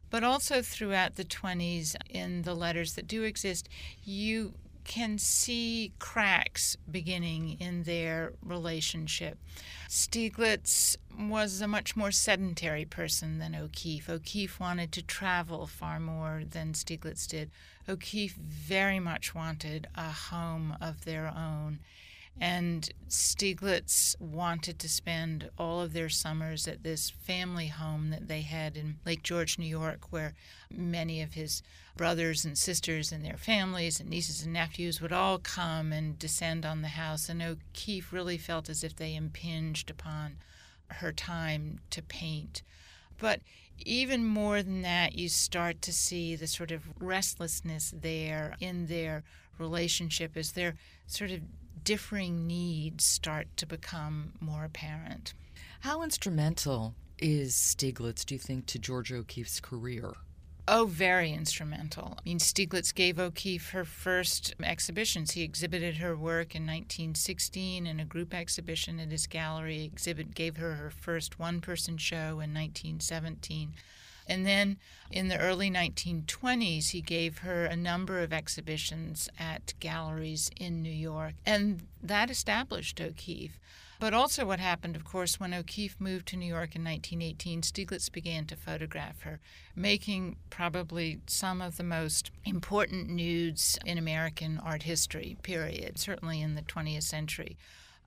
But 0.09 0.23
also 0.23 0.61
throughout 0.61 1.15
the 1.15 1.25
20s, 1.25 1.95
in 2.09 2.43
the 2.43 2.55
letters 2.55 2.93
that 2.93 3.07
do 3.07 3.23
exist, 3.23 3.67
you 4.03 4.53
can 4.87 5.17
see 5.17 5.91
cracks 5.99 6.77
beginning 6.89 7.57
in 7.59 7.83
their 7.83 8.33
relationship. 8.41 9.37
Stieglitz 9.87 10.95
was 11.19 11.61
a 11.61 11.67
much 11.67 11.95
more 11.95 12.11
sedentary 12.11 12.85
person 12.85 13.37
than 13.37 13.53
O'Keeffe. 13.53 14.09
O'Keeffe 14.09 14.59
wanted 14.59 14.91
to 14.93 15.03
travel 15.03 15.67
far 15.67 15.99
more 15.99 16.43
than 16.49 16.73
Stieglitz 16.73 17.27
did. 17.27 17.51
O'Keeffe 17.87 18.35
very 18.35 18.99
much 18.99 19.35
wanted 19.35 19.87
a 19.93 20.09
home 20.09 20.75
of 20.81 21.05
their 21.05 21.27
own. 21.27 21.79
And 22.39 22.89
Stieglitz 23.07 24.15
wanted 24.19 24.77
to 24.79 24.89
spend 24.89 25.49
all 25.57 25.81
of 25.81 25.93
their 25.93 26.09
summers 26.09 26.67
at 26.67 26.83
this 26.83 27.09
family 27.09 27.67
home 27.67 28.11
that 28.11 28.27
they 28.27 28.41
had 28.41 28.77
in 28.77 28.97
Lake 29.05 29.23
George, 29.23 29.57
New 29.57 29.65
York, 29.65 30.11
where 30.11 30.35
many 30.71 31.21
of 31.21 31.33
his 31.33 31.63
brothers 31.95 32.45
and 32.45 32.55
sisters 32.55 33.11
and 33.11 33.25
their 33.25 33.37
families 33.37 33.99
and 33.99 34.09
nieces 34.09 34.43
and 34.43 34.53
nephews 34.53 35.01
would 35.01 35.11
all 35.11 35.39
come 35.39 35.91
and 35.91 36.19
descend 36.19 36.63
on 36.63 36.83
the 36.83 36.89
house. 36.89 37.27
And 37.27 37.41
O'Keeffe 37.41 38.13
really 38.13 38.37
felt 38.37 38.69
as 38.69 38.83
if 38.83 38.95
they 38.95 39.15
impinged 39.15 39.89
upon 39.89 40.37
her 40.89 41.11
time 41.11 41.79
to 41.89 42.03
paint. 42.03 42.61
But 43.17 43.41
even 43.79 44.25
more 44.25 44.61
than 44.61 44.83
that, 44.83 45.17
you 45.17 45.27
start 45.27 45.81
to 45.83 45.93
see 45.93 46.35
the 46.35 46.47
sort 46.47 46.71
of 46.71 46.83
restlessness 46.99 47.93
there 47.95 48.55
in 48.59 48.85
their 48.85 49.23
relationship 49.57 50.37
as 50.37 50.51
they're 50.51 50.75
sort 51.07 51.31
of 51.31 51.41
differing 51.87 52.45
needs 52.45 53.05
start 53.05 53.47
to 53.55 53.65
become 53.65 54.33
more 54.41 54.65
apparent. 54.65 55.33
How 55.79 56.03
instrumental 56.03 56.95
is 57.17 57.55
Stieglitz, 57.55 58.25
do 58.25 58.35
you 58.35 58.39
think, 58.39 58.65
to 58.65 58.77
George 58.77 59.13
O'Keeffe's 59.13 59.61
career? 59.61 60.11
Oh, 60.67 60.85
very 60.85 61.31
instrumental. 61.31 62.17
I 62.17 62.21
mean, 62.25 62.39
Stieglitz 62.39 62.93
gave 62.93 63.17
O'Keeffe 63.17 63.69
her 63.69 63.85
first 63.85 64.53
exhibitions. 64.61 65.31
He 65.31 65.43
exhibited 65.43 65.95
her 65.95 66.13
work 66.13 66.55
in 66.55 66.63
1916 66.63 67.87
in 67.87 68.01
a 68.01 68.05
group 68.05 68.33
exhibition 68.33 68.99
at 68.99 69.09
his 69.09 69.25
gallery. 69.25 69.85
Exhibit 69.85 70.35
gave 70.35 70.57
her 70.57 70.73
her 70.73 70.89
first 70.89 71.39
one-person 71.39 71.95
show 71.99 72.41
in 72.41 72.53
1917. 72.53 73.75
And 74.27 74.45
then 74.45 74.77
in 75.09 75.29
the 75.29 75.39
early 75.39 75.71
1920s, 75.71 76.89
he 76.89 77.01
gave 77.01 77.39
her 77.39 77.65
a 77.65 77.75
number 77.75 78.19
of 78.19 78.33
exhibitions 78.33 79.29
at 79.39 79.73
galleries 79.79 80.51
in 80.59 80.81
New 80.81 80.89
York, 80.89 81.33
and 81.45 81.87
that 82.03 82.29
established 82.29 82.99
O'Keeffe. 82.99 83.59
But 83.99 84.13
also, 84.13 84.45
what 84.45 84.59
happened, 84.59 84.95
of 84.95 85.03
course, 85.03 85.39
when 85.39 85.55
O'Keeffe 85.55 85.99
moved 85.99 86.27
to 86.27 86.37
New 86.37 86.45
York 86.45 86.75
in 86.75 86.83
1918, 86.83 87.63
Stieglitz 87.63 88.11
began 88.11 88.45
to 88.45 88.55
photograph 88.55 89.21
her, 89.21 89.39
making 89.75 90.35
probably 90.51 91.19
some 91.25 91.61
of 91.61 91.77
the 91.77 91.83
most 91.83 92.29
important 92.45 93.09
nudes 93.09 93.79
in 93.85 93.97
American 93.97 94.59
art 94.59 94.83
history, 94.83 95.35
period, 95.41 95.97
certainly 95.97 96.41
in 96.41 96.53
the 96.53 96.61
20th 96.61 97.03
century. 97.03 97.57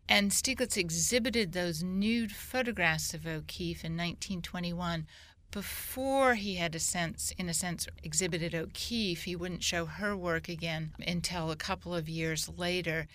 And 0.09 0.33
Stieglitz 0.33 0.77
exhibited 0.77 1.53
those 1.53 1.83
nude 1.83 2.33
photographs 2.33 3.12
of 3.12 3.27
O'Keeffe 3.27 3.85
in 3.85 3.93
1921 3.93 5.07
before 5.50 6.35
he 6.35 6.57
had 6.57 6.75
a 6.75 6.80
sense 6.80 7.33
in 7.37 7.49
a 7.49 7.54
sense 7.54 7.87
exhibited 8.02 8.54
O'Keeffe, 8.54 9.25
he 9.25 9.37
wouldn't 9.37 9.64
show 9.64 9.87
her 9.87 10.16
work 10.16 10.49
again 10.49 10.92
until 11.07 11.50
a 11.50 11.57
couple 11.57 11.95
of 11.95 12.09
years 12.09 12.49
later. 12.57 13.07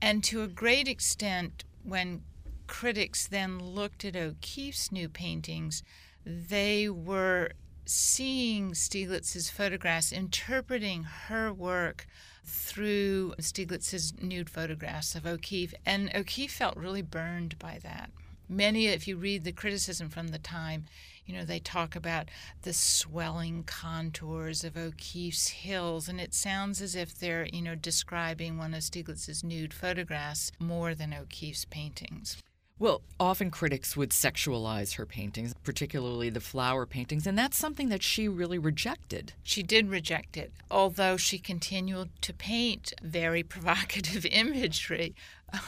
And 0.00 0.24
to 0.24 0.42
a 0.42 0.48
great 0.48 0.88
extent, 0.88 1.64
when 1.82 2.22
critics 2.66 3.26
then 3.26 3.58
looked 3.58 4.04
at 4.04 4.16
O'Keeffe's 4.16 4.90
new 4.90 5.08
paintings, 5.08 5.82
they 6.24 6.88
were 6.88 7.50
seeing 7.84 8.72
Stieglitz's 8.72 9.50
photographs, 9.50 10.10
interpreting 10.10 11.02
her 11.02 11.52
work 11.52 12.06
through 12.44 13.34
Stieglitz's 13.38 14.14
nude 14.20 14.48
photographs 14.48 15.14
of 15.14 15.26
O'Keeffe. 15.26 15.74
And 15.84 16.10
O'Keeffe 16.14 16.52
felt 16.52 16.76
really 16.76 17.02
burned 17.02 17.58
by 17.58 17.78
that. 17.82 18.10
Many, 18.48 18.86
if 18.86 19.08
you 19.08 19.16
read 19.16 19.44
the 19.44 19.52
criticism 19.52 20.08
from 20.08 20.28
the 20.28 20.38
time, 20.38 20.84
you 21.26 21.34
know, 21.34 21.44
they 21.44 21.58
talk 21.58 21.96
about 21.96 22.28
the 22.62 22.72
swelling 22.72 23.64
contours 23.64 24.64
of 24.64 24.76
O'Keeffe's 24.76 25.48
hills, 25.48 26.08
and 26.08 26.20
it 26.20 26.34
sounds 26.34 26.82
as 26.82 26.94
if 26.94 27.18
they're, 27.18 27.46
you 27.46 27.62
know, 27.62 27.74
describing 27.74 28.58
one 28.58 28.74
of 28.74 28.82
Stieglitz's 28.82 29.42
nude 29.42 29.72
photographs 29.74 30.52
more 30.58 30.94
than 30.94 31.14
O'Keeffe's 31.14 31.64
paintings. 31.64 32.36
Well, 32.76 33.02
often 33.20 33.52
critics 33.52 33.96
would 33.96 34.10
sexualize 34.10 34.96
her 34.96 35.06
paintings, 35.06 35.54
particularly 35.62 36.28
the 36.28 36.40
flower 36.40 36.86
paintings, 36.86 37.24
and 37.24 37.38
that's 37.38 37.56
something 37.56 37.88
that 37.88 38.02
she 38.02 38.28
really 38.28 38.58
rejected. 38.58 39.32
She 39.44 39.62
did 39.62 39.88
reject 39.88 40.36
it, 40.36 40.52
although 40.72 41.16
she 41.16 41.38
continued 41.38 42.10
to 42.22 42.32
paint 42.32 42.92
very 43.00 43.42
provocative 43.54 44.26
imagery. 44.26 45.14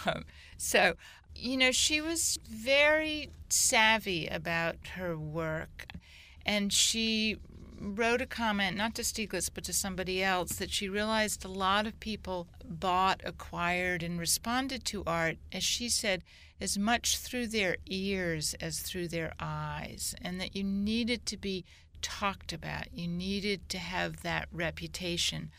Um, 0.05 0.25
so 0.59 0.95
you 1.39 1.57
know, 1.57 1.71
she 1.71 2.01
was 2.01 2.39
very 2.49 3.31
savvy 3.49 4.27
about 4.27 4.77
her 4.97 5.17
work. 5.17 5.87
And 6.45 6.73
she 6.73 7.39
wrote 7.79 8.21
a 8.21 8.27
comment, 8.27 8.77
not 8.77 8.95
to 8.95 9.03
Stieglitz, 9.03 9.51
but 9.53 9.65
to 9.65 9.73
somebody 9.73 10.23
else, 10.23 10.53
that 10.57 10.71
she 10.71 10.89
realized 10.89 11.45
a 11.45 11.49
lot 11.49 11.87
of 11.87 12.01
people 12.01 12.47
bought, 12.65 13.21
acquired, 13.25 14.03
and 14.03 14.19
responded 14.19 14.85
to 14.87 15.05
art, 15.07 15.37
as 15.53 15.63
she 15.63 15.89
said, 15.89 16.23
as 16.61 16.79
much 16.79 17.19
through 17.19 17.47
their 17.49 17.77
ears 17.87 18.55
as 18.61 18.81
through 18.81 19.09
their 19.09 19.35
eyes, 19.39 20.15
and 20.23 20.41
that 20.41 20.57
you 20.57 20.65
needed 20.65 21.27
to 21.27 21.37
be 21.37 21.65
talked 22.01 22.53
about. 22.53 22.93
You 22.95 23.09
needed 23.09 23.69
to 23.71 23.79
have 23.79 24.23
that 24.23 24.49
reputation. 24.53 25.51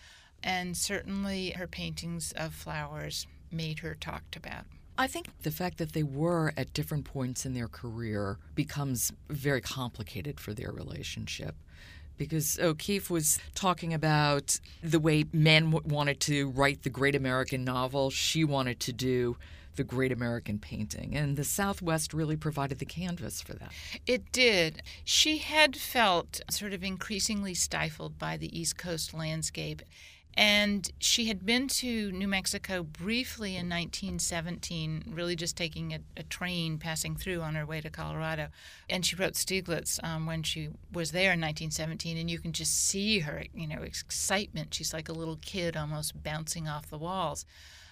And 0.43 0.77
certainly 0.77 1.51
her 1.51 1.67
paintings 1.67 2.31
of 2.31 2.53
flowers 2.53 3.27
made 3.51 3.79
her 3.79 3.95
talked 3.95 4.35
about. 4.35 4.65
I 4.97 5.07
think 5.07 5.29
the 5.43 5.51
fact 5.51 5.77
that 5.77 5.93
they 5.93 6.03
were 6.03 6.53
at 6.57 6.73
different 6.73 7.05
points 7.05 7.45
in 7.45 7.53
their 7.53 7.67
career 7.67 8.37
becomes 8.55 9.11
very 9.29 9.61
complicated 9.61 10.39
for 10.39 10.53
their 10.53 10.71
relationship. 10.71 11.55
Because 12.17 12.57
O'Keeffe 12.57 13.11
was 13.11 13.37
talking 13.53 13.93
about 13.93 14.59
the 14.81 14.99
way 14.99 15.25
men 15.31 15.69
wanted 15.71 16.19
to 16.21 16.49
write 16.49 16.81
the 16.81 16.89
great 16.89 17.15
American 17.15 17.63
novel, 17.63 18.09
she 18.09 18.43
wanted 18.43 18.79
to 18.81 18.93
do 18.93 19.37
the 19.75 19.83
great 19.83 20.11
American 20.11 20.57
painting. 20.57 21.15
And 21.15 21.37
the 21.37 21.43
Southwest 21.43 22.13
really 22.13 22.35
provided 22.35 22.79
the 22.79 22.85
canvas 22.85 23.41
for 23.41 23.53
that. 23.53 23.71
It 24.07 24.31
did. 24.31 24.81
She 25.03 25.37
had 25.37 25.77
felt 25.77 26.41
sort 26.49 26.73
of 26.73 26.83
increasingly 26.83 27.53
stifled 27.53 28.17
by 28.17 28.35
the 28.37 28.59
East 28.59 28.77
Coast 28.77 29.13
landscape 29.13 29.83
and 30.37 30.91
she 30.99 31.25
had 31.25 31.47
been 31.47 31.67
to 31.67 32.11
New 32.11 32.27
Mexico 32.27 32.83
briefly 32.83 33.55
in 33.55 33.67
1917, 33.67 35.05
really 35.09 35.35
just 35.35 35.57
taking 35.57 35.95
a, 35.95 35.99
a 36.15 36.21
train 36.21 36.77
passing 36.77 37.15
through 37.15 37.41
on 37.41 37.55
her 37.55 37.65
way 37.65 37.81
to 37.81 37.89
Colorado. 37.89 38.49
And 38.87 39.03
she 39.03 39.15
wrote 39.15 39.33
Stieglitz 39.33 39.99
um, 40.03 40.27
when 40.27 40.43
she 40.43 40.69
was 40.93 41.11
there 41.11 41.33
in 41.33 41.41
1917, 41.41 42.17
and 42.17 42.29
you 42.29 42.37
can 42.37 42.53
just 42.53 42.87
see 42.87 43.19
her, 43.21 43.45
you 43.51 43.65
know, 43.65 43.81
excitement. 43.81 44.75
She's 44.75 44.93
like 44.93 45.09
a 45.09 45.13
little 45.13 45.39
kid 45.41 45.75
almost 45.75 46.21
bouncing 46.21 46.67
off 46.67 46.87
the 46.87 46.99
walls. 46.99 47.43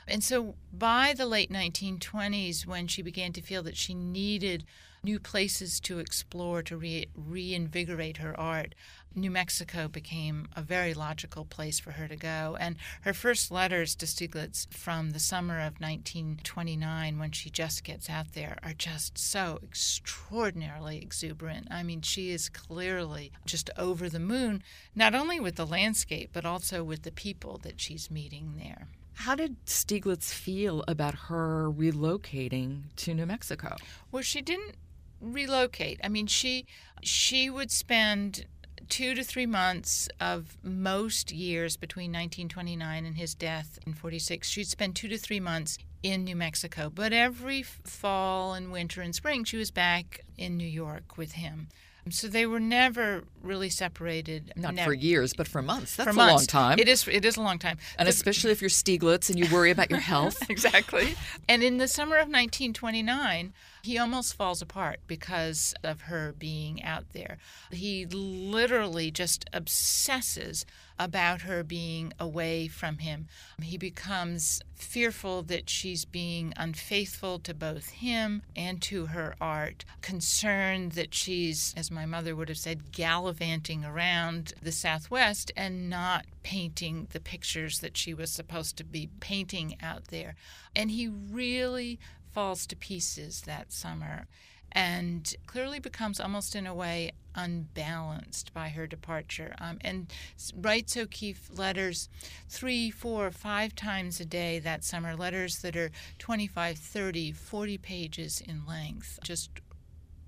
And 0.07 0.23
so 0.23 0.53
by 0.71 1.15
the 1.17 1.25
late 1.25 1.51
1920s, 1.51 2.67
when 2.67 2.85
she 2.85 3.01
began 3.01 3.33
to 3.33 3.41
feel 3.41 3.63
that 3.63 3.75
she 3.75 3.95
needed 3.95 4.65
new 5.05 5.19
places 5.19 5.79
to 5.79 5.99
explore 5.99 6.63
to 6.63 6.75
re- 6.75 7.07
reinvigorate 7.15 8.17
her 8.17 8.37
art, 8.39 8.73
New 9.13 9.31
Mexico 9.31 9.87
became 9.87 10.47
a 10.55 10.61
very 10.61 10.93
logical 10.93 11.45
place 11.45 11.79
for 11.79 11.91
her 11.91 12.07
to 12.07 12.15
go. 12.17 12.57
And 12.59 12.75
her 13.01 13.13
first 13.13 13.51
letters 13.51 13.95
to 13.95 14.07
Stieglitz 14.07 14.67
from 14.73 15.11
the 15.11 15.19
summer 15.19 15.59
of 15.59 15.79
1929, 15.79 17.19
when 17.19 17.31
she 17.31 17.49
just 17.49 17.83
gets 17.83 18.09
out 18.09 18.33
there, 18.33 18.57
are 18.63 18.73
just 18.73 19.17
so 19.17 19.59
extraordinarily 19.63 20.97
exuberant. 20.97 21.67
I 21.71 21.83
mean, 21.83 22.01
she 22.01 22.31
is 22.31 22.49
clearly 22.49 23.31
just 23.45 23.69
over 23.77 24.09
the 24.09 24.19
moon, 24.19 24.63
not 24.95 25.15
only 25.15 25.39
with 25.39 25.55
the 25.55 25.67
landscape, 25.67 26.31
but 26.33 26.45
also 26.45 26.83
with 26.83 27.03
the 27.03 27.11
people 27.11 27.59
that 27.63 27.79
she's 27.79 28.11
meeting 28.11 28.55
there. 28.57 28.87
How 29.19 29.35
did 29.35 29.65
Stieglitz 29.65 30.33
feel 30.33 30.83
about 30.89 31.15
her 31.29 31.71
relocating 31.71 32.93
to 32.97 33.13
New 33.13 33.25
Mexico? 33.25 33.77
Well, 34.11 34.23
she 34.23 34.41
didn't 34.41 34.75
relocate. 35.19 35.99
I 36.03 36.09
mean, 36.09 36.27
she 36.27 36.65
she 37.01 37.49
would 37.49 37.71
spend 37.71 38.45
two 38.89 39.15
to 39.15 39.23
three 39.23 39.45
months 39.45 40.07
of 40.19 40.57
most 40.63 41.31
years 41.31 41.77
between 41.77 42.11
1929 42.11 43.05
and 43.05 43.17
his 43.17 43.33
death 43.33 43.79
in 43.85 43.93
46. 43.93 44.47
She'd 44.47 44.67
spend 44.67 44.95
two 44.95 45.07
to 45.07 45.17
three 45.17 45.39
months 45.39 45.77
in 46.03 46.23
New 46.23 46.35
Mexico, 46.35 46.91
but 46.93 47.13
every 47.13 47.63
fall 47.63 48.53
and 48.53 48.71
winter 48.71 49.01
and 49.01 49.15
spring 49.15 49.43
she 49.43 49.57
was 49.57 49.71
back 49.71 50.21
in 50.37 50.55
New 50.57 50.67
York 50.67 51.17
with 51.17 51.33
him. 51.33 51.67
So 52.09 52.27
they 52.27 52.45
were 52.45 52.59
never 52.59 53.23
really 53.41 53.69
separated. 53.69 54.53
Not 54.55 54.75
never. 54.75 54.91
for 54.91 54.93
years, 54.93 55.33
but 55.33 55.47
for 55.47 55.61
months. 55.61 55.95
That's 55.95 56.13
for 56.13 56.19
a 56.19 56.27
long 56.27 56.45
time. 56.45 56.77
It 56.77 56.87
is. 56.87 57.07
It 57.07 57.25
is 57.25 57.37
a 57.37 57.41
long 57.41 57.57
time. 57.57 57.77
And 57.97 58.07
especially 58.07 58.51
if 58.51 58.61
you're 58.61 58.69
Stieglitz 58.69 59.29
and 59.29 59.39
you 59.39 59.51
worry 59.51 59.71
about 59.71 59.89
your 59.89 59.99
health. 59.99 60.37
exactly. 60.49 61.15
And 61.49 61.63
in 61.63 61.77
the 61.77 61.87
summer 61.87 62.17
of 62.17 62.27
1929, 62.27 63.53
he 63.85 63.97
almost 63.97 64.35
falls 64.35 64.61
apart 64.61 64.99
because 65.07 65.73
of 65.83 66.01
her 66.01 66.33
being 66.37 66.83
out 66.83 67.13
there. 67.13 67.37
He 67.71 68.05
literally 68.05 69.11
just 69.11 69.45
obsesses 69.53 70.65
about 70.97 71.41
her 71.41 71.63
being 71.63 72.13
away 72.19 72.67
from 72.67 72.99
him. 72.99 73.27
He 73.61 73.77
becomes 73.77 74.61
fearful 74.75 75.43
that 75.43 75.69
she's 75.69 76.05
being 76.05 76.53
unfaithful 76.57 77.39
to 77.39 77.53
both 77.53 77.89
him 77.89 78.41
and 78.55 78.81
to 78.83 79.07
her 79.07 79.35
art, 79.39 79.85
concerned 80.01 80.93
that 80.93 81.13
she's, 81.13 81.73
as 81.77 81.91
my 81.95 82.05
mother 82.05 82.35
would 82.35 82.49
have 82.49 82.57
said, 82.57 82.91
gallivanting 82.91 83.83
around 83.83 84.53
the 84.61 84.71
Southwest 84.71 85.51
and 85.55 85.89
not 85.89 86.25
painting 86.43 87.07
the 87.11 87.19
pictures 87.19 87.79
that 87.79 87.97
she 87.97 88.13
was 88.13 88.29
supposed 88.29 88.77
to 88.77 88.83
be 88.83 89.09
painting 89.19 89.77
out 89.81 90.09
there. 90.09 90.35
And 90.75 90.91
he 90.91 91.07
really 91.07 91.99
falls 92.31 92.67
to 92.67 92.75
pieces 92.75 93.41
that 93.41 93.71
summer 93.71 94.27
and 94.75 95.33
clearly 95.47 95.79
becomes 95.79 96.19
almost 96.19 96.53
in 96.53 96.67
a 96.67 96.75
way 96.75 97.13
unbalanced 97.33 98.53
by 98.53 98.69
her 98.69 98.85
departure 98.85 99.55
um, 99.59 99.77
and 99.81 100.11
writes 100.55 100.97
O'Keeffe 100.97 101.49
letters 101.57 102.09
three, 102.49 102.91
four, 102.91 103.31
five 103.31 103.75
times 103.75 104.19
a 104.19 104.25
day 104.25 104.59
that 104.59 104.83
summer, 104.83 105.15
letters 105.15 105.59
that 105.59 105.75
are 105.77 105.91
25, 106.19 106.77
30, 106.77 107.31
40 107.31 107.77
pages 107.77 108.41
in 108.41 108.65
length, 108.65 109.19
just 109.23 109.49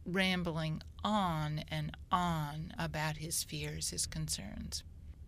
rambling 0.08 0.82
on 1.04 1.63
and 1.70 1.96
on 2.12 2.74
about 2.80 3.17
his 3.17 3.43
fears, 3.43 3.91
his 3.91 4.06
concerns. 4.06 4.84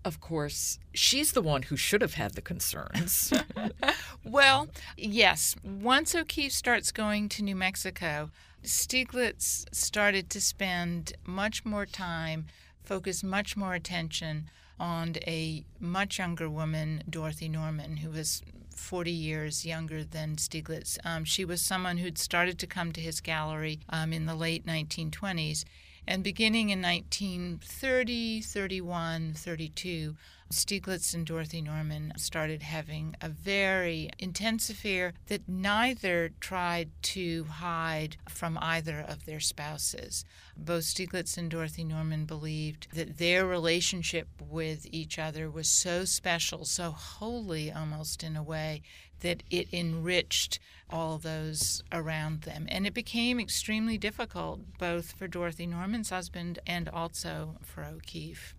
Of 0.05 0.21
course, 0.21 0.79
she's 0.93 1.33
the 1.33 1.41
one 1.41 1.63
who 1.63 1.75
should 1.75 2.01
have 2.01 2.13
had 2.13 2.33
the 2.33 2.41
concerns. 2.41 3.33
well, 4.23 4.69
yes. 4.97 5.55
Once 5.63 6.15
O'Keeffe 6.15 6.53
starts 6.53 6.91
going 6.91 7.27
to 7.29 7.43
New 7.43 7.55
Mexico, 7.55 8.31
Stieglitz 8.63 9.65
started 9.73 10.29
to 10.29 10.41
spend 10.41 11.13
much 11.25 11.65
more 11.65 11.85
time 11.85 12.47
focus 12.89 13.23
much 13.23 13.55
more 13.55 13.75
attention 13.75 14.49
on 14.79 15.13
a 15.27 15.63
much 15.79 16.17
younger 16.17 16.49
woman, 16.49 17.03
Dorothy 17.07 17.47
Norman, 17.47 17.97
who 17.97 18.09
was 18.09 18.41
40 18.79 19.11
years 19.11 19.65
younger 19.65 20.03
than 20.03 20.37
Stieglitz. 20.37 20.97
Um, 21.03 21.23
she 21.23 21.45
was 21.45 21.61
someone 21.61 21.97
who'd 21.97 22.17
started 22.17 22.57
to 22.59 22.67
come 22.67 22.91
to 22.93 23.01
his 23.01 23.19
gallery 23.21 23.81
um, 23.89 24.13
in 24.13 24.25
the 24.25 24.35
late 24.35 24.65
1920s. 24.65 25.65
And 26.07 26.23
beginning 26.23 26.69
in 26.69 26.81
1930, 26.81 28.41
31, 28.41 29.33
32, 29.35 30.15
Stieglitz 30.51 31.13
and 31.13 31.27
Dorothy 31.27 31.61
Norman 31.61 32.11
started 32.17 32.63
having 32.63 33.15
a 33.21 33.29
very 33.29 34.09
intense 34.17 34.69
affair 34.69 35.13
that 35.27 35.47
neither 35.47 36.31
tried 36.39 36.89
to 37.03 37.43
hide 37.43 38.17
from 38.27 38.57
either 38.59 38.99
of 38.99 39.25
their 39.25 39.39
spouses. 39.39 40.25
Both 40.57 40.85
Stieglitz 40.85 41.37
and 41.37 41.51
Dorothy 41.51 41.83
Norman 41.83 42.25
believed 42.25 42.87
that 42.93 43.19
their 43.19 43.45
relationship 43.45 44.27
with 44.39 44.87
each 44.91 45.19
other 45.19 45.51
was 45.51 45.69
so 45.69 46.03
special, 46.03 46.65
so 46.65 46.91
holy 46.91 47.71
almost 47.71 48.23
in 48.23 48.35
a 48.35 48.43
way, 48.43 48.81
that 49.19 49.43
it 49.51 49.71
enriched 49.71 50.59
all 50.89 51.19
those 51.19 51.83
around 51.91 52.41
them. 52.41 52.65
And 52.69 52.87
it 52.87 52.93
became 52.93 53.39
extremely 53.39 53.97
difficult 53.97 54.61
both 54.79 55.11
for 55.11 55.27
Dorothy 55.27 55.67
Norman's 55.67 56.09
husband 56.09 56.57
and 56.65 56.89
also 56.89 57.57
for 57.61 57.83
O'Keeffe. 57.83 58.55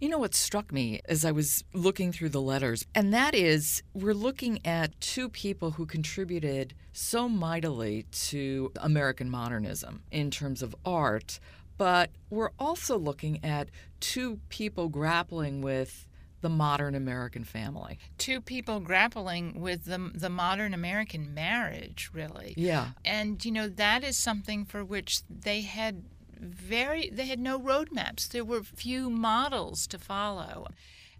You 0.00 0.08
know 0.08 0.18
what 0.18 0.34
struck 0.34 0.72
me 0.72 1.00
as 1.08 1.24
I 1.24 1.32
was 1.32 1.64
looking 1.72 2.12
through 2.12 2.30
the 2.30 2.40
letters, 2.40 2.86
and 2.94 3.12
that 3.12 3.34
is 3.34 3.82
we're 3.92 4.14
looking 4.14 4.64
at 4.66 5.00
two 5.00 5.28
people 5.28 5.72
who 5.72 5.86
contributed 5.86 6.74
so 6.92 7.28
mightily 7.28 8.06
to 8.12 8.72
American 8.80 9.30
modernism 9.30 10.02
in 10.10 10.30
terms 10.30 10.62
of 10.62 10.74
art, 10.84 11.40
but 11.76 12.10
we're 12.30 12.52
also 12.58 12.98
looking 12.98 13.44
at 13.44 13.70
two 14.00 14.40
people 14.48 14.88
grappling 14.88 15.60
with 15.60 16.06
the 16.44 16.50
modern 16.50 16.94
American 16.94 17.42
family. 17.42 17.98
Two 18.18 18.38
people 18.38 18.78
grappling 18.78 19.62
with 19.62 19.86
the, 19.86 20.10
the 20.14 20.28
modern 20.28 20.74
American 20.74 21.32
marriage, 21.32 22.10
really. 22.12 22.52
Yeah. 22.58 22.88
And, 23.02 23.42
you 23.42 23.50
know, 23.50 23.66
that 23.66 24.04
is 24.04 24.18
something 24.18 24.66
for 24.66 24.84
which 24.84 25.22
they 25.26 25.62
had 25.62 26.04
very 26.44 27.10
they 27.10 27.26
had 27.26 27.40
no 27.40 27.58
roadmaps. 27.58 28.28
There 28.28 28.44
were 28.44 28.62
few 28.62 29.10
models 29.10 29.86
to 29.88 29.98
follow. 29.98 30.66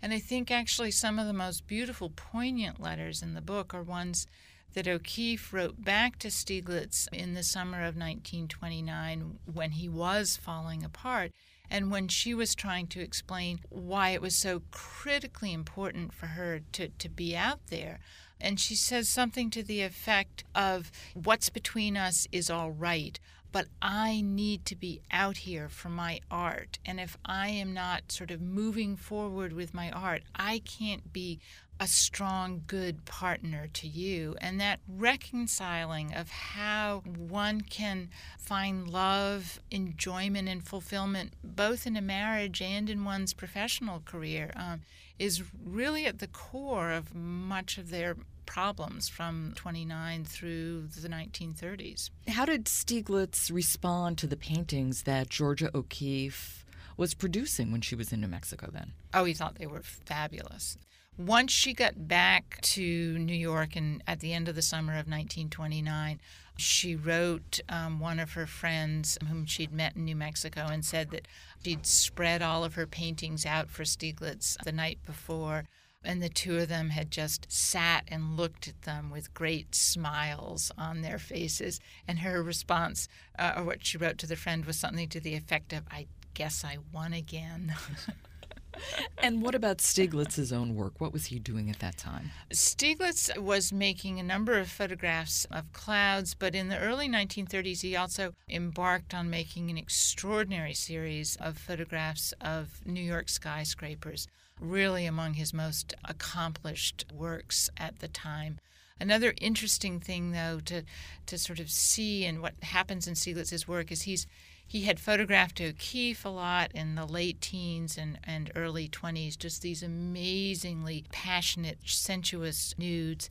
And 0.02 0.12
I 0.12 0.18
think 0.18 0.50
actually 0.50 0.90
some 0.90 1.18
of 1.18 1.26
the 1.26 1.32
most 1.32 1.66
beautiful, 1.66 2.10
poignant 2.10 2.80
letters 2.80 3.22
in 3.22 3.34
the 3.34 3.40
book 3.40 3.72
are 3.72 3.82
ones 3.82 4.26
that 4.74 4.88
O'Keeffe 4.88 5.52
wrote 5.52 5.82
back 5.82 6.18
to 6.18 6.28
Stieglitz 6.28 7.08
in 7.12 7.34
the 7.34 7.42
summer 7.42 7.78
of 7.78 7.96
1929 7.96 9.38
when 9.50 9.70
he 9.72 9.88
was 9.88 10.36
falling 10.36 10.84
apart 10.84 11.32
and 11.70 11.90
when 11.90 12.08
she 12.08 12.34
was 12.34 12.54
trying 12.54 12.86
to 12.88 13.00
explain 13.00 13.60
why 13.70 14.10
it 14.10 14.20
was 14.20 14.36
so 14.36 14.62
critically 14.70 15.52
important 15.52 16.12
for 16.12 16.26
her 16.26 16.60
to, 16.72 16.88
to 16.88 17.08
be 17.08 17.34
out 17.34 17.60
there. 17.68 18.00
And 18.40 18.60
she 18.60 18.74
says 18.74 19.08
something 19.08 19.48
to 19.50 19.62
the 19.62 19.80
effect 19.80 20.44
of, 20.54 20.90
What's 21.14 21.48
between 21.48 21.96
us 21.96 22.26
is 22.30 22.50
all 22.50 22.70
right 22.70 23.18
but 23.54 23.68
I 23.80 24.20
need 24.20 24.64
to 24.64 24.74
be 24.74 25.00
out 25.12 25.36
here 25.36 25.68
for 25.68 25.88
my 25.88 26.18
art. 26.28 26.80
And 26.84 26.98
if 26.98 27.16
I 27.24 27.50
am 27.50 27.72
not 27.72 28.10
sort 28.10 28.32
of 28.32 28.40
moving 28.42 28.96
forward 28.96 29.52
with 29.52 29.72
my 29.72 29.92
art, 29.92 30.24
I 30.34 30.58
can't 30.58 31.12
be 31.12 31.38
a 31.78 31.86
strong, 31.86 32.62
good 32.66 33.04
partner 33.04 33.68
to 33.74 33.86
you. 33.86 34.34
And 34.40 34.60
that 34.60 34.80
reconciling 34.88 36.12
of 36.12 36.30
how 36.30 37.04
one 37.16 37.60
can 37.60 38.08
find 38.40 38.90
love, 38.90 39.60
enjoyment, 39.70 40.48
and 40.48 40.66
fulfillment 40.66 41.34
both 41.44 41.86
in 41.86 41.96
a 41.96 42.02
marriage 42.02 42.60
and 42.60 42.90
in 42.90 43.04
one's 43.04 43.34
professional 43.34 44.00
career 44.00 44.50
um, 44.56 44.82
is 45.16 45.44
really 45.64 46.06
at 46.06 46.18
the 46.18 46.26
core 46.26 46.90
of 46.90 47.14
much 47.14 47.78
of 47.78 47.90
their 47.90 48.16
problems 48.46 49.08
from 49.08 49.52
29 49.56 50.24
through 50.24 50.88
the 50.88 51.08
1930s. 51.08 52.10
How 52.28 52.44
did 52.44 52.66
Stieglitz 52.66 53.52
respond 53.52 54.18
to 54.18 54.26
the 54.26 54.36
paintings 54.36 55.02
that 55.02 55.30
Georgia 55.30 55.70
O'Keeffe 55.74 56.64
was 56.96 57.14
producing 57.14 57.72
when 57.72 57.80
she 57.80 57.94
was 57.94 58.12
in 58.12 58.20
New 58.20 58.28
Mexico 58.28 58.70
then? 58.72 58.92
Oh, 59.12 59.24
he 59.24 59.34
thought 59.34 59.56
they 59.56 59.66
were 59.66 59.82
fabulous. 59.82 60.78
Once 61.16 61.52
she 61.52 61.72
got 61.72 62.08
back 62.08 62.60
to 62.60 63.18
New 63.18 63.36
York 63.36 63.76
and 63.76 64.02
at 64.06 64.20
the 64.20 64.32
end 64.32 64.48
of 64.48 64.56
the 64.56 64.62
summer 64.62 64.92
of 64.92 65.06
1929, 65.06 66.20
she 66.56 66.96
wrote 66.96 67.60
um, 67.68 68.00
one 68.00 68.18
of 68.18 68.32
her 68.32 68.46
friends 68.46 69.18
whom 69.28 69.44
she'd 69.44 69.72
met 69.72 69.96
in 69.96 70.04
New 70.04 70.16
Mexico 70.16 70.66
and 70.70 70.84
said 70.84 71.10
that 71.10 71.28
she'd 71.62 71.86
spread 71.86 72.42
all 72.42 72.64
of 72.64 72.74
her 72.74 72.86
paintings 72.86 73.46
out 73.46 73.70
for 73.70 73.84
Stieglitz 73.84 74.56
the 74.64 74.72
night 74.72 74.98
before 75.06 75.64
and 76.04 76.22
the 76.22 76.28
two 76.28 76.58
of 76.58 76.68
them 76.68 76.90
had 76.90 77.10
just 77.10 77.50
sat 77.50 78.04
and 78.08 78.36
looked 78.36 78.68
at 78.68 78.82
them 78.82 79.10
with 79.10 79.34
great 79.34 79.74
smiles 79.74 80.70
on 80.76 81.02
their 81.02 81.18
faces. 81.18 81.80
And 82.06 82.20
her 82.20 82.42
response, 82.42 83.08
uh, 83.38 83.54
or 83.56 83.64
what 83.64 83.84
she 83.84 83.98
wrote 83.98 84.18
to 84.18 84.26
the 84.26 84.36
friend, 84.36 84.64
was 84.64 84.78
something 84.78 85.08
to 85.08 85.20
the 85.20 85.34
effect 85.34 85.72
of, 85.72 85.84
I 85.90 86.06
guess 86.34 86.64
I 86.64 86.78
won 86.92 87.12
again. 87.12 87.74
and 89.18 89.42
what 89.42 89.54
about 89.54 89.78
Stieglitz's 89.78 90.52
own 90.52 90.74
work? 90.74 91.00
What 91.00 91.12
was 91.12 91.26
he 91.26 91.38
doing 91.38 91.70
at 91.70 91.78
that 91.78 91.96
time? 91.96 92.30
Stieglitz 92.52 93.36
was 93.38 93.72
making 93.72 94.18
a 94.18 94.24
number 94.24 94.58
of 94.58 94.68
photographs 94.68 95.46
of 95.50 95.72
clouds, 95.72 96.34
but 96.34 96.54
in 96.54 96.68
the 96.68 96.78
early 96.78 97.08
1930s, 97.08 97.80
he 97.80 97.96
also 97.96 98.34
embarked 98.48 99.14
on 99.14 99.30
making 99.30 99.70
an 99.70 99.78
extraordinary 99.78 100.74
series 100.74 101.36
of 101.36 101.56
photographs 101.56 102.34
of 102.40 102.80
New 102.84 103.02
York 103.02 103.28
skyscrapers 103.28 104.26
really 104.60 105.06
among 105.06 105.34
his 105.34 105.52
most 105.52 105.94
accomplished 106.04 107.04
works 107.12 107.70
at 107.76 107.98
the 107.98 108.08
time. 108.08 108.58
Another 109.00 109.34
interesting 109.40 109.98
thing, 109.98 110.30
though, 110.30 110.60
to, 110.66 110.82
to 111.26 111.38
sort 111.38 111.58
of 111.60 111.70
see 111.70 112.24
and 112.24 112.40
what 112.40 112.54
happens 112.62 113.08
in 113.08 113.14
Stieglitz's 113.14 113.66
work 113.66 113.90
is 113.90 114.02
he's 114.02 114.26
he 114.66 114.84
had 114.84 114.98
photographed 114.98 115.60
O'Keeffe 115.60 116.24
a 116.24 116.30
lot 116.30 116.72
in 116.72 116.94
the 116.94 117.04
late 117.04 117.40
teens 117.40 117.98
and, 117.98 118.18
and 118.24 118.50
early 118.56 118.88
20s, 118.88 119.38
just 119.38 119.62
these 119.62 119.82
amazingly 119.82 121.04
passionate, 121.12 121.78
sensuous 121.84 122.74
nudes. 122.78 123.28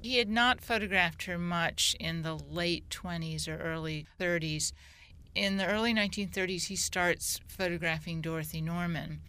He 0.00 0.16
had 0.16 0.28
not 0.28 0.60
photographed 0.60 1.24
her 1.24 1.38
much 1.38 1.94
in 2.00 2.22
the 2.22 2.34
late 2.34 2.88
20s 2.88 3.46
or 3.46 3.58
early 3.58 4.06
30s. 4.18 4.72
In 5.34 5.56
the 5.58 5.66
early 5.66 5.94
1930s, 5.94 6.66
he 6.66 6.76
starts 6.76 7.38
photographing 7.46 8.20
Dorothy 8.20 8.60
Norman. 8.60 9.20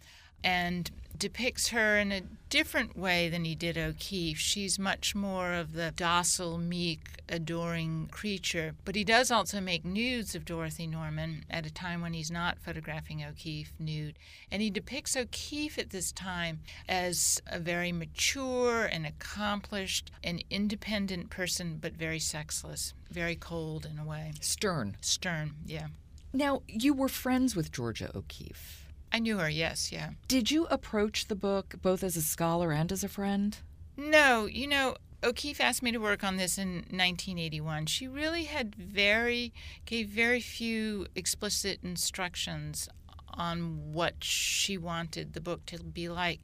And 0.44 0.90
depicts 1.18 1.68
her 1.68 1.98
in 1.98 2.12
a 2.12 2.22
different 2.50 2.96
way 2.96 3.28
than 3.28 3.44
he 3.44 3.54
did 3.54 3.78
O'Keeffe. 3.78 4.38
She's 4.38 4.78
much 4.78 5.14
more 5.14 5.54
of 5.54 5.72
the 5.72 5.92
docile, 5.96 6.58
meek, 6.58 7.22
adoring 7.28 8.08
creature. 8.10 8.74
But 8.84 8.94
he 8.94 9.04
does 9.04 9.30
also 9.30 9.60
make 9.60 9.84
nudes 9.84 10.34
of 10.34 10.44
Dorothy 10.44 10.86
Norman 10.86 11.44
at 11.48 11.66
a 11.66 11.72
time 11.72 12.00
when 12.00 12.12
he's 12.12 12.30
not 12.30 12.58
photographing 12.58 13.24
O'Keeffe 13.24 13.72
nude. 13.78 14.18
And 14.50 14.60
he 14.60 14.70
depicts 14.70 15.16
O'Keeffe 15.16 15.78
at 15.78 15.90
this 15.90 16.12
time 16.12 16.60
as 16.88 17.40
a 17.46 17.58
very 17.58 17.92
mature 17.92 18.84
and 18.84 19.06
accomplished 19.06 20.10
and 20.22 20.44
independent 20.50 21.30
person, 21.30 21.78
but 21.80 21.94
very 21.94 22.20
sexless, 22.20 22.92
very 23.10 23.36
cold 23.36 23.86
in 23.90 23.98
a 23.98 24.04
way. 24.04 24.32
Stern. 24.40 24.96
Stern, 25.00 25.54
yeah. 25.64 25.86
Now, 26.32 26.62
you 26.68 26.92
were 26.92 27.08
friends 27.08 27.56
with 27.56 27.72
Georgia 27.72 28.10
O'Keeffe. 28.14 28.83
I 29.14 29.20
knew 29.20 29.38
her, 29.38 29.48
yes, 29.48 29.92
yeah. 29.92 30.10
Did 30.26 30.50
you 30.50 30.66
approach 30.66 31.28
the 31.28 31.36
book 31.36 31.76
both 31.80 32.02
as 32.02 32.16
a 32.16 32.20
scholar 32.20 32.72
and 32.72 32.90
as 32.90 33.04
a 33.04 33.08
friend? 33.08 33.56
No, 33.96 34.46
you 34.46 34.66
know, 34.66 34.96
O'Keeffe 35.22 35.60
asked 35.60 35.84
me 35.84 35.92
to 35.92 35.98
work 35.98 36.24
on 36.24 36.36
this 36.36 36.58
in 36.58 36.78
1981. 36.90 37.86
She 37.86 38.08
really 38.08 38.42
had 38.42 38.74
very 38.74 39.52
gave 39.86 40.08
very 40.08 40.40
few 40.40 41.06
explicit 41.14 41.78
instructions 41.84 42.88
on 43.32 43.92
what 43.92 44.24
she 44.24 44.76
wanted 44.76 45.34
the 45.34 45.40
book 45.40 45.64
to 45.66 45.84
be 45.84 46.08
like, 46.08 46.40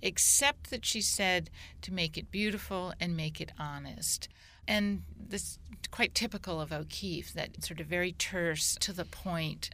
except 0.00 0.70
that 0.70 0.86
she 0.86 1.02
said 1.02 1.50
to 1.82 1.92
make 1.92 2.16
it 2.16 2.30
beautiful 2.30 2.94
and 2.98 3.14
make 3.14 3.42
it 3.42 3.52
honest. 3.58 4.30
And 4.66 5.02
this 5.14 5.58
quite 5.90 6.14
typical 6.14 6.62
of 6.62 6.72
O'Keeffe, 6.72 7.34
that 7.34 7.62
sort 7.62 7.78
of 7.78 7.88
very 7.88 8.12
terse, 8.12 8.74
to 8.80 8.94
the 8.94 9.04
point. 9.04 9.68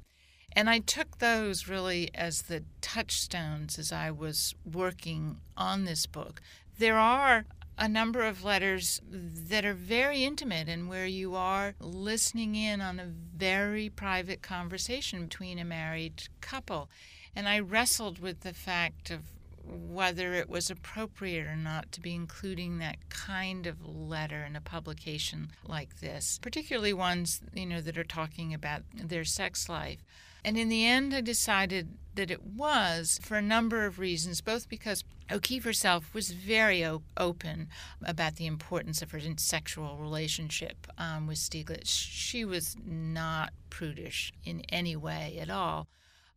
And 0.55 0.69
I 0.69 0.81
took 0.81 1.19
those 1.19 1.69
really 1.69 2.11
as 2.15 2.43
the 2.43 2.65
touchstones 2.81 3.79
as 3.79 3.91
I 3.93 4.11
was 4.11 4.55
working 4.71 5.39
on 5.57 5.85
this 5.85 6.07
book. 6.07 6.43
There 6.79 6.99
are 6.99 7.47
a 7.79 7.89
number 7.89 8.23
of 8.23 8.45
letters 8.45 9.01
that 9.11 9.65
are 9.65 9.75
very 9.75 10.25
intimate 10.25 10.69
and 10.69 10.89
where 10.89 11.07
you 11.07 11.35
are 11.35 11.75
listening 11.81 12.55
in 12.55 12.81
on 12.81 13.01
a 13.01 13.07
very 13.07 13.89
private 13.89 14.43
conversation 14.43 15.25
between 15.25 15.59
a 15.59 15.65
married 15.65 16.29
couple. 16.41 16.91
And 17.35 17.49
I 17.49 17.59
wrestled 17.59 18.19
with 18.19 18.41
the 18.41 18.53
fact 18.53 19.11
of 19.11 19.23
whether 19.65 20.35
it 20.35 20.51
was 20.51 20.71
appropriate 20.71 21.47
or 21.47 21.57
not 21.57 21.91
to 21.93 22.01
be 22.01 22.15
including 22.15 22.79
that 22.79 23.09
kind 23.09 23.67
of 23.67 23.87
letter 23.87 24.45
in 24.45 24.55
a 24.57 24.61
publication 24.61 25.53
like 25.67 26.01
this, 26.01 26.39
particularly 26.43 26.93
ones, 26.93 27.41
you 27.55 27.67
know, 27.67 27.81
that 27.81 27.97
are 27.97 28.05
talking 28.05 28.53
about 28.53 28.83
their 28.95 29.25
sex 29.25 29.69
life. 29.69 30.05
And 30.45 30.59
in 30.59 30.69
the 30.69 30.87
end, 30.87 31.15
I 31.15 31.21
decided 31.21 31.97
that 32.15 32.31
it 32.31 32.43
was 32.43 33.19
for 33.23 33.37
a 33.37 33.43
number 33.43 33.87
of 33.87 33.99
reasons, 33.99 34.41
both 34.41 34.69
because 34.69 35.05
O'Keeffe 35.31 35.65
herself 35.65 36.13
was 36.13 36.33
very 36.33 36.85
o- 36.85 37.03
open 37.17 37.69
about 38.05 38.37
the 38.37 38.47
importance 38.47 39.01
of 39.01 39.13
her 39.13 39.21
sexual 39.37 39.97
relationship 39.97 40.87
um, 40.99 41.27
with 41.27 41.39
Stieglitz. 41.39 41.87
She 41.87 42.45
was 42.45 42.77
not 42.85 43.53
prudish 43.71 44.33
in 44.45 44.63
any 44.69 44.97
way 44.97 45.39
at 45.41 45.49
all. 45.49 45.89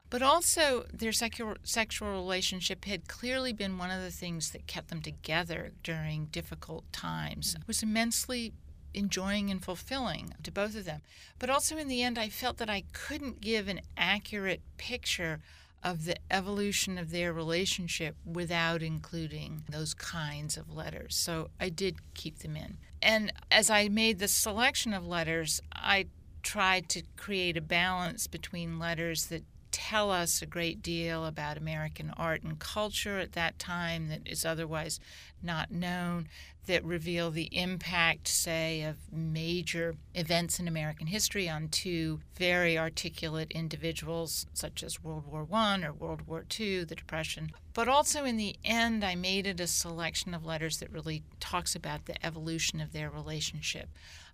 But 0.09 0.21
also, 0.21 0.85
their 0.93 1.11
sexual, 1.11 1.55
sexual 1.63 2.11
relationship 2.11 2.85
had 2.85 3.07
clearly 3.07 3.53
been 3.53 3.77
one 3.77 3.89
of 3.91 4.01
the 4.01 4.11
things 4.11 4.51
that 4.51 4.67
kept 4.67 4.89
them 4.89 5.01
together 5.01 5.71
during 5.83 6.27
difficult 6.27 6.85
times. 6.93 7.55
It 7.55 7.67
was 7.67 7.81
immensely 7.83 8.53
enjoying 8.95 9.49
and 9.51 9.63
fulfilling 9.63 10.33
to 10.43 10.51
both 10.51 10.75
of 10.75 10.85
them. 10.85 11.01
But 11.37 11.49
also, 11.49 11.77
in 11.77 11.87
the 11.87 12.01
end, 12.01 12.17
I 12.17 12.29
felt 12.29 12.57
that 12.57 12.69
I 12.69 12.83
couldn't 12.93 13.41
give 13.41 13.67
an 13.67 13.81
accurate 13.97 14.61
picture 14.77 15.41
of 15.83 16.05
the 16.05 16.15
evolution 16.31 16.97
of 16.97 17.11
their 17.11 17.31
relationship 17.31 18.15
without 18.25 18.81
including 18.81 19.63
those 19.69 19.93
kinds 19.93 20.57
of 20.57 20.73
letters. 20.73 21.15
So 21.15 21.51
I 21.59 21.69
did 21.69 21.97
keep 22.15 22.39
them 22.39 22.55
in. 22.55 22.77
And 23.03 23.31
as 23.51 23.69
I 23.69 23.87
made 23.87 24.17
the 24.17 24.27
selection 24.27 24.93
of 24.93 25.05
letters, 25.05 25.61
I 25.73 26.07
tried 26.41 26.89
to 26.89 27.03
create 27.17 27.55
a 27.55 27.61
balance 27.61 28.25
between 28.25 28.79
letters 28.79 29.27
that 29.27 29.43
tell 29.71 30.09
us 30.09 30.41
a 30.41 30.45
great 30.45 30.81
deal 30.81 31.25
about 31.25 31.57
American 31.57 32.09
art 32.17 32.41
and 32.43 32.57
culture 32.57 33.19
at 33.19 33.33
that 33.33 33.59
time 33.59 34.07
that 34.07 34.21
is 34.25 34.45
otherwise 34.45 34.99
not 35.41 35.71
known, 35.71 36.27
that 36.65 36.83
reveal 36.83 37.31
the 37.31 37.49
impact, 37.55 38.27
say, 38.27 38.81
of 38.81 38.97
major 39.11 39.95
events 40.13 40.59
in 40.59 40.67
American 40.67 41.07
history 41.07 41.47
on 41.47 41.69
two 41.69 42.19
very 42.35 42.77
articulate 42.77 43.51
individuals, 43.51 44.47
such 44.53 44.83
as 44.83 45.03
World 45.03 45.25
War 45.27 45.47
I 45.51 45.83
or 45.83 45.93
World 45.93 46.23
War 46.27 46.43
II, 46.59 46.83
the 46.85 46.95
Depression. 46.95 47.51
But 47.73 47.87
also, 47.87 48.25
in 48.25 48.37
the 48.37 48.55
end, 48.63 49.03
I 49.03 49.15
made 49.15 49.45
it 49.45 49.59
a 49.59 49.67
selection 49.67 50.33
of 50.33 50.45
letters 50.45 50.77
that 50.77 50.91
really 50.91 51.23
talks 51.39 51.75
about 51.75 52.05
the 52.05 52.25
evolution 52.25 52.79
of 52.79 52.93
their 52.93 53.09
relationship. 53.09 53.89